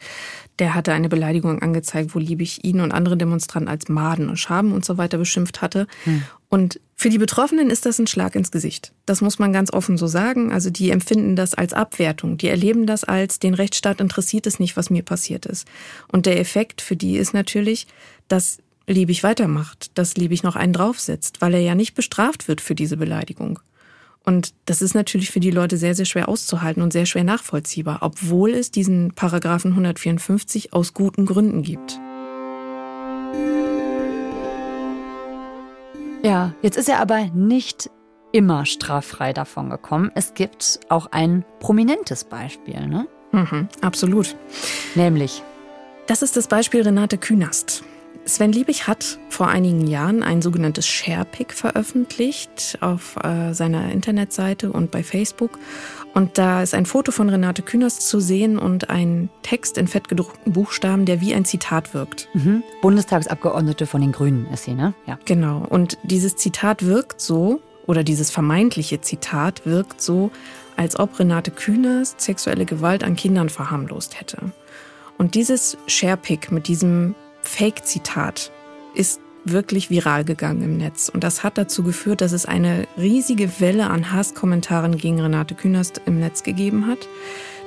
Der 0.59 0.75
hatte 0.75 0.93
eine 0.93 1.09
Beleidigung 1.09 1.63
angezeigt, 1.63 2.15
wo 2.15 2.19
Liebig 2.19 2.65
ihn 2.65 2.81
und 2.81 2.93
andere 2.93 3.17
Demonstranten 3.17 3.69
als 3.69 3.89
Maden 3.89 4.29
und 4.29 4.39
Schaben 4.39 4.73
und 4.73 4.85
so 4.85 4.99
weiter 4.99 5.19
beschimpft 5.19 5.63
hatte. 5.63 5.87
Hm. 6.05 6.23
Und 6.49 6.81
für 7.01 7.09
die 7.09 7.17
Betroffenen 7.17 7.71
ist 7.71 7.87
das 7.87 7.99
ein 7.99 8.07
Schlag 8.07 8.35
ins 8.35 8.51
Gesicht. 8.51 8.93
Das 9.07 9.23
muss 9.23 9.39
man 9.39 9.55
ganz 9.55 9.73
offen 9.73 9.97
so 9.97 10.07
sagen. 10.07 10.53
Also 10.53 10.69
die 10.69 10.91
empfinden 10.91 11.35
das 11.35 11.55
als 11.55 11.73
Abwertung. 11.73 12.37
Die 12.37 12.49
erleben 12.49 12.85
das 12.85 13.05
als, 13.05 13.39
den 13.39 13.55
Rechtsstaat 13.55 14.03
interessiert 14.03 14.47
es 14.47 14.59
nicht, 14.59 14.77
was 14.77 14.91
mir 14.91 15.03
passiert 15.03 15.47
ist. 15.47 15.67
Und 16.13 16.27
der 16.27 16.39
Effekt 16.39 16.83
für 16.83 16.97
die 16.97 17.17
ist 17.17 17.33
natürlich, 17.33 17.87
dass 18.29 18.59
Liebig 18.87 19.23
weitermacht, 19.23 19.91
dass 19.95 20.19
Liebig 20.19 20.43
noch 20.43 20.57
einen 20.57 20.75
draufsetzt, 20.75 21.41
weil 21.41 21.55
er 21.55 21.61
ja 21.61 21.75
nicht 21.75 21.95
bestraft 21.95 22.49
wird 22.49 22.61
für 22.61 22.75
diese 22.75 22.99
Beleidigung. 22.99 23.61
Und 24.23 24.53
das 24.67 24.83
ist 24.83 24.93
natürlich 24.93 25.31
für 25.31 25.41
die 25.41 25.51
Leute 25.51 25.79
sehr, 25.79 25.95
sehr 25.95 26.05
schwer 26.05 26.29
auszuhalten 26.29 26.83
und 26.83 26.93
sehr 26.93 27.07
schwer 27.07 27.25
nachvollziehbar, 27.25 28.01
obwohl 28.03 28.51
es 28.51 28.73
diesen 28.73 29.15
Paragraphen 29.15 29.71
154 29.71 30.75
aus 30.75 30.93
guten 30.93 31.25
Gründen 31.25 31.63
gibt. 31.63 31.99
Ja, 36.23 36.53
jetzt 36.63 36.77
ist 36.77 36.89
er 36.89 37.01
aber 37.01 37.27
nicht 37.35 37.91
immer 38.33 38.67
straffrei 38.67 39.33
davon 39.33 39.71
gekommen. 39.71 40.11
Es 40.15 40.35
gibt 40.35 40.81
auch 40.89 41.07
ein 41.11 41.45
prominentes 41.61 42.25
Beispiel, 42.25 42.87
ne? 42.87 43.07
Mhm, 43.33 43.69
absolut. 43.81 44.37
Nämlich? 44.95 45.43
Das 46.07 46.23
ist 46.23 46.37
das 46.37 46.49
Beispiel 46.49 46.83
Renate 46.83 47.19
Künast. 47.19 47.85
Sven 48.27 48.53
Liebig 48.53 48.87
hat 48.87 49.19
vor 49.31 49.49
einigen 49.49 49.87
Jahren 49.87 50.23
ein 50.23 50.43
sogenanntes 50.43 50.87
Sharepick 50.87 51.53
veröffentlicht 51.53 52.79
auf 52.81 53.17
äh, 53.25 53.55
seiner 53.55 53.91
Internetseite 53.91 54.71
und 54.71 54.91
bei 54.91 55.03
Facebook. 55.03 55.59
Und 56.15 56.39
da 56.39 56.63
ist 56.63 56.75
ein 56.75 56.87
Foto 56.87 57.13
von 57.13 57.29
Renate 57.29 57.63
Künast 57.63 58.09
zu 58.09 58.21
sehen 58.21 58.59
und 58.59 58.91
ein 58.91 59.31
Text 59.43 59.79
in 59.79 59.87
fettgedruckten 59.87 60.53
Buchstaben, 60.53 61.05
der 61.05 61.21
wie 61.21 61.35
ein 61.35 61.45
Zitat 61.45 61.95
wirkt. 61.95 62.29
Mhm. 62.35 62.63
Bundestagsabgeordnete 62.83 63.87
von 63.87 64.01
den 64.01 64.13
Grünen 64.13 64.47
ist 64.53 64.65
sie, 64.65 64.75
ne? 64.75 64.95
Ja. 65.07 65.19
Genau. 65.25 65.65
Und 65.69 65.99
dieses 66.03 66.37
Zitat 66.37 66.85
wirkt 66.85 67.21
so, 67.21 67.61
oder 67.87 68.05
dieses 68.05 68.31
vermeintliche 68.31 69.01
Zitat 69.01 69.67
wirkt 69.67 70.01
so, 70.01 70.31
als 70.77 70.99
ob 70.99 71.19
Renate 71.19 71.51
Künast 71.51 72.21
sexuelle 72.21 72.65
Gewalt 72.65 73.05
an 73.05 73.17
Kindern 73.17 73.49
verharmlost 73.49 74.19
hätte. 74.19 74.53
Und 75.19 75.35
dieses 75.35 75.77
Sharepick 75.87 76.51
mit 76.51 76.69
diesem 76.69 77.15
Fake-Zitat 77.43 78.51
ist 78.95 79.21
wirklich 79.45 79.91
viral 79.91 80.25
gegangen 80.25 80.63
im 80.63 80.77
Netz. 80.77 81.09
Und 81.09 81.25
das 81.25 81.43
hat 81.43 81.59
dazu 81.59 81.83
geführt, 81.83 82.21
dass 82.21 82.33
es 82.33 82.47
eine 82.47 82.87
riesige 82.97 83.61
Welle 83.61 83.89
an 83.89 84.13
Hasskommentaren 84.13 84.97
gegen 84.97 85.21
Renate 85.21 85.55
Künast 85.55 86.01
im 86.07 86.21
Netz 86.21 86.43
gegeben 86.43 86.87
hat, 86.87 87.09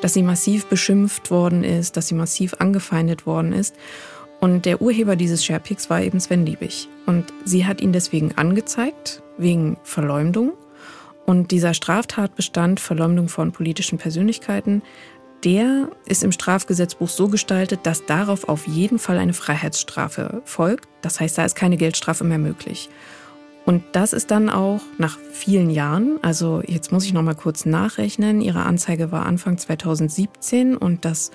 dass 0.01 0.13
sie 0.13 0.23
massiv 0.23 0.65
beschimpft 0.65 1.31
worden 1.31 1.63
ist, 1.63 1.97
dass 1.97 2.07
sie 2.07 2.15
massiv 2.15 2.55
angefeindet 2.59 3.25
worden 3.25 3.53
ist. 3.53 3.75
Und 4.39 4.65
der 4.65 4.81
Urheber 4.81 5.15
dieses 5.15 5.45
Sharepics 5.45 5.89
war 5.89 6.01
eben 6.01 6.19
Sven 6.19 6.45
Liebig. 6.45 6.89
Und 7.05 7.31
sie 7.45 7.65
hat 7.65 7.81
ihn 7.81 7.93
deswegen 7.93 8.33
angezeigt, 8.35 9.23
wegen 9.37 9.77
Verleumdung. 9.83 10.53
Und 11.25 11.51
dieser 11.51 11.73
Straftatbestand 11.73 12.81
Verleumdung 12.81 13.29
von 13.29 13.53
politischen 13.53 13.97
Persönlichkeiten 13.97 14.81
der 15.43 15.89
ist 16.05 16.23
im 16.23 16.31
Strafgesetzbuch 16.31 17.09
so 17.09 17.27
gestaltet, 17.27 17.81
dass 17.83 18.05
darauf 18.05 18.47
auf 18.47 18.67
jeden 18.67 18.99
Fall 18.99 19.17
eine 19.17 19.33
Freiheitsstrafe 19.33 20.41
folgt. 20.45 20.87
Das 21.01 21.19
heißt, 21.19 21.37
da 21.37 21.45
ist 21.45 21.55
keine 21.55 21.77
Geldstrafe 21.77 22.23
mehr 22.23 22.37
möglich. 22.37 22.89
Und 23.65 23.83
das 23.93 24.11
ist 24.11 24.31
dann 24.31 24.49
auch 24.49 24.81
nach 24.97 25.17
vielen 25.31 25.69
Jahren, 25.69 26.19
also 26.21 26.61
jetzt 26.65 26.91
muss 26.91 27.05
ich 27.05 27.13
noch 27.13 27.21
mal 27.21 27.35
kurz 27.35 27.65
nachrechnen, 27.65 28.41
ihre 28.41 28.63
Anzeige 28.63 29.11
war 29.11 29.25
Anfang 29.25 29.57
2017 29.57 30.75
und 30.75 31.05
das 31.05 31.31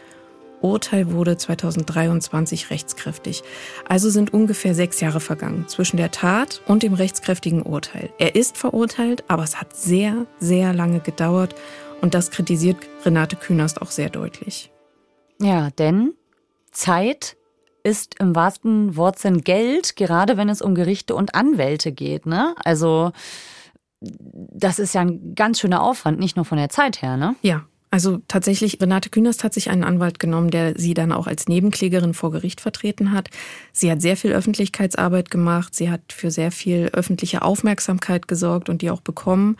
Urteil 0.60 1.12
wurde 1.12 1.36
2023 1.36 2.70
rechtskräftig. 2.70 3.42
Also 3.88 4.10
sind 4.10 4.34
ungefähr 4.34 4.74
sechs 4.74 5.00
Jahre 5.00 5.20
vergangen 5.20 5.66
zwischen 5.68 5.96
der 5.96 6.10
Tat 6.10 6.60
und 6.66 6.82
dem 6.82 6.94
rechtskräftigen 6.94 7.62
Urteil. 7.62 8.10
Er 8.18 8.34
ist 8.34 8.58
verurteilt, 8.58 9.24
aber 9.28 9.44
es 9.44 9.60
hat 9.60 9.74
sehr, 9.74 10.26
sehr 10.38 10.74
lange 10.74 11.00
gedauert 11.00 11.54
und 12.00 12.14
das 12.14 12.30
kritisiert 12.30 12.76
Renate 13.04 13.36
Künast 13.36 13.82
auch 13.82 13.90
sehr 13.90 14.10
deutlich. 14.10 14.70
Ja, 15.40 15.70
denn 15.70 16.14
Zeit 16.72 17.36
ist 17.82 18.16
im 18.20 18.34
wahrsten 18.34 18.96
Wortsinn 18.96 19.42
Geld, 19.42 19.96
gerade 19.96 20.36
wenn 20.36 20.48
es 20.48 20.62
um 20.62 20.74
Gerichte 20.74 21.14
und 21.14 21.34
Anwälte 21.34 21.92
geht. 21.92 22.26
Ne? 22.26 22.54
Also 22.64 23.12
das 24.00 24.78
ist 24.78 24.94
ja 24.94 25.00
ein 25.00 25.34
ganz 25.34 25.60
schöner 25.60 25.82
Aufwand, 25.82 26.18
nicht 26.18 26.36
nur 26.36 26.44
von 26.44 26.58
der 26.58 26.68
Zeit 26.68 27.02
her, 27.02 27.16
ne? 27.16 27.34
Ja. 27.42 27.64
Also 27.90 28.18
tatsächlich, 28.28 28.78
Renate 28.82 29.08
Künast 29.08 29.44
hat 29.44 29.54
sich 29.54 29.70
einen 29.70 29.82
Anwalt 29.82 30.18
genommen, 30.18 30.50
der 30.50 30.78
sie 30.78 30.92
dann 30.92 31.10
auch 31.10 31.26
als 31.26 31.48
Nebenklägerin 31.48 32.12
vor 32.12 32.30
Gericht 32.30 32.60
vertreten 32.60 33.12
hat. 33.12 33.30
Sie 33.72 33.90
hat 33.90 34.02
sehr 34.02 34.18
viel 34.18 34.32
Öffentlichkeitsarbeit 34.32 35.30
gemacht, 35.30 35.74
sie 35.74 35.90
hat 35.90 36.12
für 36.12 36.30
sehr 36.30 36.52
viel 36.52 36.90
öffentliche 36.92 37.40
Aufmerksamkeit 37.40 38.28
gesorgt 38.28 38.68
und 38.68 38.82
die 38.82 38.90
auch 38.90 39.00
bekommen. 39.00 39.56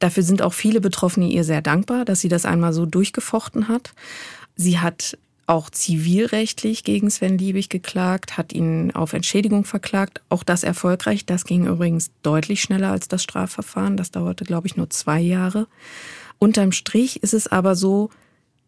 Dafür 0.00 0.22
sind 0.24 0.42
auch 0.42 0.52
viele 0.52 0.80
Betroffene 0.80 1.28
ihr 1.28 1.44
sehr 1.44 1.62
dankbar, 1.62 2.04
dass 2.04 2.20
sie 2.20 2.28
das 2.28 2.44
einmal 2.44 2.72
so 2.72 2.86
durchgefochten 2.86 3.68
hat. 3.68 3.92
Sie 4.56 4.80
hat 4.80 5.16
auch 5.46 5.68
zivilrechtlich 5.68 6.84
gegen 6.84 7.10
Sven 7.10 7.36
Liebig 7.36 7.68
geklagt, 7.68 8.38
hat 8.38 8.52
ihn 8.52 8.92
auf 8.92 9.12
Entschädigung 9.12 9.64
verklagt. 9.64 10.22
Auch 10.28 10.44
das 10.44 10.62
erfolgreich. 10.62 11.26
Das 11.26 11.44
ging 11.44 11.66
übrigens 11.66 12.12
deutlich 12.22 12.62
schneller 12.62 12.92
als 12.92 13.08
das 13.08 13.22
Strafverfahren. 13.22 13.96
Das 13.96 14.10
dauerte, 14.10 14.44
glaube 14.44 14.68
ich, 14.68 14.76
nur 14.76 14.90
zwei 14.90 15.20
Jahre. 15.20 15.66
Unterm 16.38 16.72
Strich 16.72 17.22
ist 17.22 17.34
es 17.34 17.48
aber 17.48 17.74
so, 17.74 18.10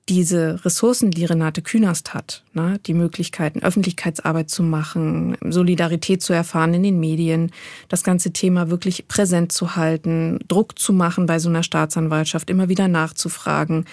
diese 0.09 0.65
Ressourcen, 0.65 1.11
die 1.11 1.25
Renate 1.25 1.62
Künast 1.62 2.12
hat, 2.12 2.43
ne, 2.55 2.81
die 2.87 2.95
Möglichkeiten, 2.95 3.62
Öffentlichkeitsarbeit 3.62 4.51
zu 4.51 4.62
machen, 4.62 5.37
Solidarität 5.49 6.23
zu 6.23 6.33
erfahren 6.33 6.75
in 6.75 6.83
den 6.83 6.99
Medien, 6.99 7.53
das 7.88 8.03
ganze 8.03 8.33
Thema 8.33 8.69
wirklich 8.69 9.07
präsent 9.07 9.53
zu 9.53 9.77
halten, 9.77 10.41
Druck 10.49 10.79
zu 10.79 10.93
machen 10.93 11.27
bei 11.27 11.38
so 11.38 11.49
einer 11.49 11.62
Staatsanwaltschaft, 11.62 12.51
immer 12.51 12.69
wieder 12.69 12.88
nachzufragen 12.88 13.85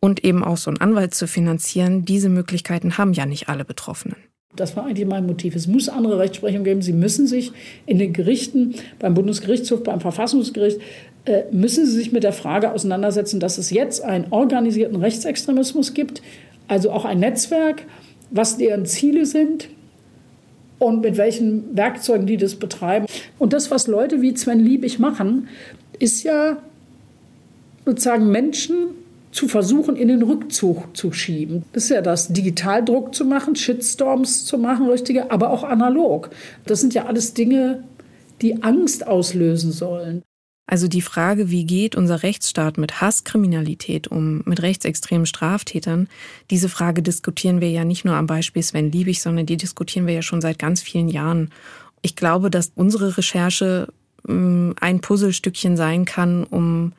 und 0.00 0.22
eben 0.22 0.44
auch 0.44 0.58
so 0.58 0.70
einen 0.70 0.80
Anwalt 0.80 1.14
zu 1.14 1.26
finanzieren, 1.26 2.04
diese 2.04 2.28
Möglichkeiten 2.28 2.98
haben 2.98 3.14
ja 3.14 3.24
nicht 3.24 3.48
alle 3.48 3.64
Betroffenen. 3.64 4.27
Das 4.56 4.76
war 4.76 4.86
eigentlich 4.86 5.06
mein 5.06 5.26
Motiv. 5.26 5.54
Es 5.54 5.66
muss 5.66 5.88
andere 5.88 6.18
Rechtsprechung 6.18 6.64
geben. 6.64 6.82
Sie 6.82 6.92
müssen 6.92 7.26
sich 7.26 7.52
in 7.86 7.98
den 7.98 8.12
Gerichten, 8.12 8.74
beim 8.98 9.14
Bundesgerichtshof, 9.14 9.82
beim 9.82 10.00
Verfassungsgericht 10.00 10.80
äh, 11.26 11.44
müssen 11.52 11.84
Sie 11.84 11.92
sich 11.92 12.12
mit 12.12 12.24
der 12.24 12.32
Frage 12.32 12.72
auseinandersetzen, 12.72 13.38
dass 13.38 13.58
es 13.58 13.70
jetzt 13.70 14.02
einen 14.02 14.26
organisierten 14.30 14.96
Rechtsextremismus 14.96 15.94
gibt, 15.94 16.22
also 16.66 16.90
auch 16.90 17.04
ein 17.04 17.20
Netzwerk, 17.20 17.84
was 18.30 18.56
deren 18.56 18.86
Ziele 18.86 19.26
sind 19.26 19.68
und 20.78 21.02
mit 21.02 21.18
welchen 21.18 21.76
Werkzeugen 21.76 22.26
die 22.26 22.36
das 22.36 22.56
betreiben. 22.56 23.06
Und 23.38 23.52
das, 23.52 23.70
was 23.70 23.86
Leute 23.86 24.22
wie 24.22 24.34
Sven 24.36 24.60
Liebig 24.60 24.98
machen, 24.98 25.48
ist 25.98 26.22
ja 26.22 26.58
sozusagen 27.84 28.30
Menschen 28.30 28.88
zu 29.30 29.48
versuchen, 29.48 29.96
in 29.96 30.08
den 30.08 30.22
Rückzug 30.22 30.96
zu 30.96 31.12
schieben. 31.12 31.64
Das 31.72 31.84
ist 31.84 31.90
ja 31.90 32.00
das, 32.00 32.28
Digitaldruck 32.28 33.14
zu 33.14 33.24
machen, 33.24 33.56
Shitstorms 33.56 34.44
zu 34.44 34.58
machen, 34.58 34.88
richtige, 34.88 35.30
aber 35.30 35.50
auch 35.50 35.64
analog. 35.64 36.30
Das 36.66 36.80
sind 36.80 36.94
ja 36.94 37.06
alles 37.06 37.34
Dinge, 37.34 37.84
die 38.40 38.62
Angst 38.62 39.06
auslösen 39.06 39.72
sollen. 39.72 40.22
Also 40.66 40.86
die 40.86 41.00
Frage, 41.00 41.50
wie 41.50 41.64
geht 41.64 41.96
unser 41.96 42.22
Rechtsstaat 42.22 42.76
mit 42.76 43.00
Hasskriminalität 43.00 44.08
um, 44.08 44.42
mit 44.44 44.60
rechtsextremen 44.60 45.24
Straftätern, 45.24 46.08
diese 46.50 46.68
Frage 46.68 47.02
diskutieren 47.02 47.62
wir 47.62 47.70
ja 47.70 47.84
nicht 47.84 48.04
nur 48.04 48.16
am 48.16 48.26
Beispiel 48.26 48.62
Sven 48.62 48.92
Liebig, 48.92 49.22
sondern 49.22 49.46
die 49.46 49.56
diskutieren 49.56 50.06
wir 50.06 50.12
ja 50.12 50.20
schon 50.20 50.42
seit 50.42 50.58
ganz 50.58 50.82
vielen 50.82 51.08
Jahren. 51.08 51.50
Ich 52.02 52.16
glaube, 52.16 52.50
dass 52.50 52.72
unsere 52.74 53.16
Recherche 53.16 53.88
ähm, 54.28 54.74
ein 54.78 55.00
Puzzlestückchen 55.00 55.78
sein 55.78 56.04
kann, 56.04 56.44
um 56.44 56.92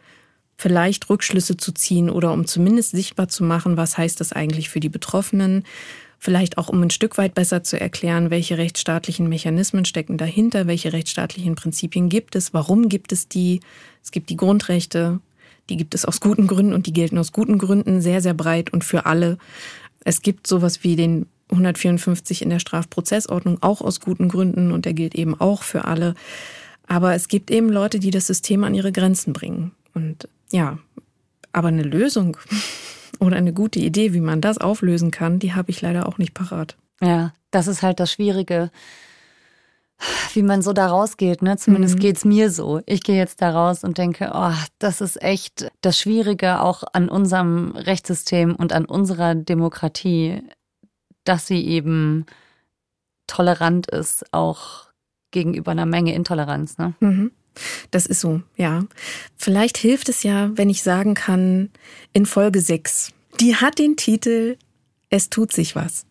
vielleicht 0.59 1.09
Rückschlüsse 1.09 1.55
zu 1.55 1.71
ziehen 1.71 2.09
oder 2.09 2.33
um 2.33 2.45
zumindest 2.45 2.91
sichtbar 2.91 3.29
zu 3.29 3.45
machen, 3.45 3.77
was 3.77 3.97
heißt 3.97 4.19
das 4.19 4.33
eigentlich 4.33 4.67
für 4.67 4.81
die 4.81 4.89
Betroffenen, 4.89 5.63
vielleicht 6.17 6.57
auch 6.57 6.67
um 6.67 6.81
ein 6.81 6.89
Stück 6.89 7.17
weit 7.17 7.33
besser 7.33 7.63
zu 7.63 7.79
erklären, 7.79 8.29
welche 8.29 8.57
rechtsstaatlichen 8.57 9.29
Mechanismen 9.29 9.85
stecken 9.85 10.17
dahinter, 10.17 10.67
welche 10.67 10.91
rechtsstaatlichen 10.91 11.55
Prinzipien 11.55 12.09
gibt 12.09 12.35
es, 12.35 12.53
warum 12.53 12.89
gibt 12.89 13.13
es 13.13 13.29
die. 13.29 13.61
Es 14.03 14.11
gibt 14.11 14.29
die 14.29 14.35
Grundrechte, 14.35 15.21
die 15.69 15.77
gibt 15.77 15.95
es 15.95 16.03
aus 16.03 16.19
guten 16.19 16.45
Gründen 16.45 16.73
und 16.73 16.87
die 16.87 16.93
gelten 16.93 17.17
aus 17.17 17.31
guten 17.31 17.57
Gründen 17.57 18.01
sehr, 18.01 18.21
sehr 18.21 18.33
breit 18.33 18.73
und 18.73 18.83
für 18.83 19.05
alle. 19.05 19.37
Es 20.03 20.21
gibt 20.21 20.45
sowas 20.45 20.83
wie 20.83 20.97
den 20.97 21.27
154 21.51 22.41
in 22.41 22.49
der 22.49 22.59
Strafprozessordnung 22.59 23.59
auch 23.63 23.79
aus 23.79 24.01
guten 24.01 24.27
Gründen 24.27 24.73
und 24.73 24.83
der 24.83 24.93
gilt 24.93 25.15
eben 25.15 25.39
auch 25.39 25.63
für 25.63 25.85
alle. 25.85 26.15
Aber 26.85 27.13
es 27.15 27.29
gibt 27.29 27.49
eben 27.49 27.69
Leute, 27.69 27.99
die 27.99 28.11
das 28.11 28.27
System 28.27 28.65
an 28.65 28.75
ihre 28.75 28.91
Grenzen 28.91 29.31
bringen. 29.31 29.71
Und 29.93 30.27
ja, 30.51 30.79
aber 31.51 31.69
eine 31.69 31.83
Lösung 31.83 32.37
oder 33.19 33.37
eine 33.37 33.53
gute 33.53 33.79
Idee, 33.79 34.13
wie 34.13 34.21
man 34.21 34.41
das 34.41 34.57
auflösen 34.57 35.11
kann, 35.11 35.39
die 35.39 35.53
habe 35.53 35.71
ich 35.71 35.81
leider 35.81 36.07
auch 36.07 36.17
nicht 36.17 36.33
parat. 36.33 36.77
Ja, 37.01 37.33
das 37.51 37.67
ist 37.67 37.81
halt 37.81 37.99
das 37.99 38.11
Schwierige, 38.11 38.71
wie 40.33 40.43
man 40.43 40.61
so 40.61 40.73
da 40.73 40.87
rausgeht. 40.87 41.41
Ne? 41.41 41.57
Zumindest 41.57 41.99
mhm. 41.99 42.05
es 42.05 42.25
mir 42.25 42.51
so. 42.51 42.81
Ich 42.85 43.03
gehe 43.03 43.17
jetzt 43.17 43.41
da 43.41 43.51
raus 43.51 43.83
und 43.83 43.97
denke, 43.97 44.31
oh, 44.33 44.53
das 44.79 45.01
ist 45.01 45.21
echt 45.21 45.71
das 45.81 45.97
Schwierige 45.97 46.61
auch 46.61 46.83
an 46.93 47.09
unserem 47.09 47.71
Rechtssystem 47.71 48.55
und 48.55 48.73
an 48.73 48.85
unserer 48.85 49.35
Demokratie, 49.35 50.41
dass 51.23 51.47
sie 51.47 51.65
eben 51.65 52.25
tolerant 53.27 53.87
ist, 53.87 54.25
auch 54.33 54.89
gegenüber 55.31 55.71
einer 55.71 55.85
Menge 55.85 56.13
Intoleranz. 56.15 56.77
Ne? 56.77 56.93
Mhm. 56.99 57.31
Das 57.91 58.05
ist 58.05 58.19
so, 58.19 58.41
ja. 58.57 58.85
Vielleicht 59.37 59.77
hilft 59.77 60.09
es 60.09 60.23
ja, 60.23 60.51
wenn 60.55 60.69
ich 60.69 60.83
sagen 60.83 61.13
kann, 61.13 61.69
in 62.13 62.25
Folge 62.25 62.61
6, 62.61 63.11
die 63.39 63.55
hat 63.55 63.79
den 63.79 63.95
Titel 63.95 64.57
Es 65.09 65.29
tut 65.29 65.51
sich 65.53 65.75
was. 65.75 66.05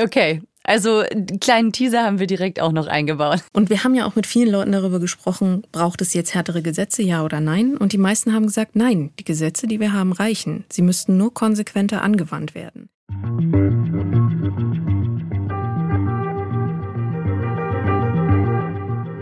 Okay, 0.00 0.42
also 0.66 1.00
einen 1.00 1.40
kleinen 1.40 1.72
Teaser 1.72 2.04
haben 2.04 2.18
wir 2.18 2.26
direkt 2.26 2.58
auch 2.58 2.72
noch 2.72 2.86
eingebaut. 2.86 3.44
Und 3.52 3.68
wir 3.68 3.84
haben 3.84 3.94
ja 3.94 4.06
auch 4.06 4.16
mit 4.16 4.26
vielen 4.26 4.50
Leuten 4.50 4.72
darüber 4.72 4.98
gesprochen, 4.98 5.62
braucht 5.72 6.00
es 6.00 6.14
jetzt 6.14 6.34
härtere 6.34 6.62
Gesetze, 6.62 7.02
ja 7.02 7.22
oder 7.22 7.40
nein? 7.40 7.76
Und 7.76 7.92
die 7.92 7.98
meisten 7.98 8.32
haben 8.32 8.46
gesagt, 8.46 8.74
nein, 8.74 9.10
die 9.18 9.24
Gesetze, 9.24 9.66
die 9.66 9.78
wir 9.78 9.92
haben, 9.92 10.12
reichen. 10.12 10.64
Sie 10.70 10.80
müssten 10.80 11.18
nur 11.18 11.34
konsequenter 11.34 12.02
angewandt 12.02 12.54
werden. 12.54 12.88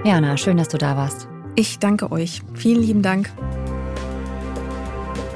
Jana, 0.05 0.37
schön, 0.37 0.57
dass 0.57 0.69
du 0.69 0.79
da 0.79 0.97
warst. 0.97 1.29
Ich 1.55 1.79
danke 1.79 2.11
euch. 2.11 2.41
Vielen 2.55 2.83
lieben 2.83 3.03
Dank. 3.03 3.31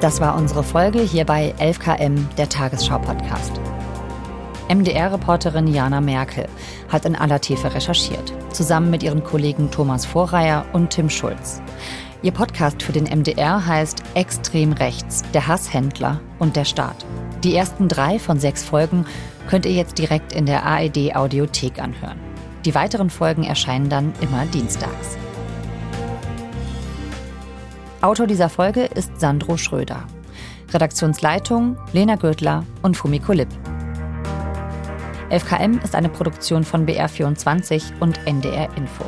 Das 0.00 0.20
war 0.20 0.34
unsere 0.34 0.62
Folge 0.62 1.00
hier 1.00 1.26
bei 1.26 1.54
11KM, 1.58 2.34
der 2.38 2.48
Tagesschau-Podcast. 2.48 3.52
MDR-Reporterin 4.68 5.66
Jana 5.66 6.00
Merkel 6.00 6.48
hat 6.88 7.04
in 7.04 7.16
aller 7.16 7.40
Tiefe 7.40 7.72
recherchiert, 7.72 8.32
zusammen 8.50 8.90
mit 8.90 9.02
ihren 9.02 9.22
Kollegen 9.24 9.70
Thomas 9.70 10.06
Vorreier 10.06 10.64
und 10.72 10.90
Tim 10.90 11.10
Schulz. 11.10 11.60
Ihr 12.22 12.32
Podcast 12.32 12.82
für 12.82 12.92
den 12.92 13.04
MDR 13.04 13.66
heißt 13.66 14.02
Extrem 14.14 14.72
Rechts, 14.72 15.22
der 15.34 15.46
Hasshändler 15.46 16.20
und 16.38 16.56
der 16.56 16.64
Staat. 16.64 17.04
Die 17.44 17.54
ersten 17.54 17.88
drei 17.88 18.18
von 18.18 18.40
sechs 18.40 18.64
Folgen 18.64 19.04
könnt 19.48 19.66
ihr 19.66 19.72
jetzt 19.72 19.98
direkt 19.98 20.32
in 20.32 20.46
der 20.46 20.64
ARD 20.64 21.14
Audiothek 21.14 21.78
anhören. 21.78 22.18
Die 22.64 22.74
weiteren 22.74 23.10
Folgen 23.10 23.44
erscheinen 23.44 23.90
dann 23.90 24.14
immer 24.22 24.46
dienstags. 24.46 25.18
Autor 28.02 28.26
dieser 28.26 28.48
Folge 28.48 28.84
ist 28.84 29.18
Sandro 29.18 29.56
Schröder. 29.56 30.06
Redaktionsleitung 30.72 31.76
Lena 31.92 32.16
Gürtler 32.16 32.64
und 32.82 32.96
Fumiko 32.96 33.32
Lipp. 33.32 33.48
11KM 35.30 35.82
ist 35.82 35.94
eine 35.94 36.08
Produktion 36.08 36.62
von 36.62 36.86
BR24 36.86 37.98
und 38.00 38.24
NDR 38.26 38.68
Info. 38.76 39.04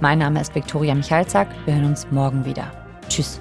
Mein 0.00 0.18
Name 0.18 0.40
ist 0.40 0.54
Viktoria 0.54 0.94
Michalzack. 0.94 1.48
Wir 1.64 1.76
hören 1.76 1.86
uns 1.86 2.06
morgen 2.10 2.44
wieder. 2.44 2.70
Tschüss. 3.08 3.40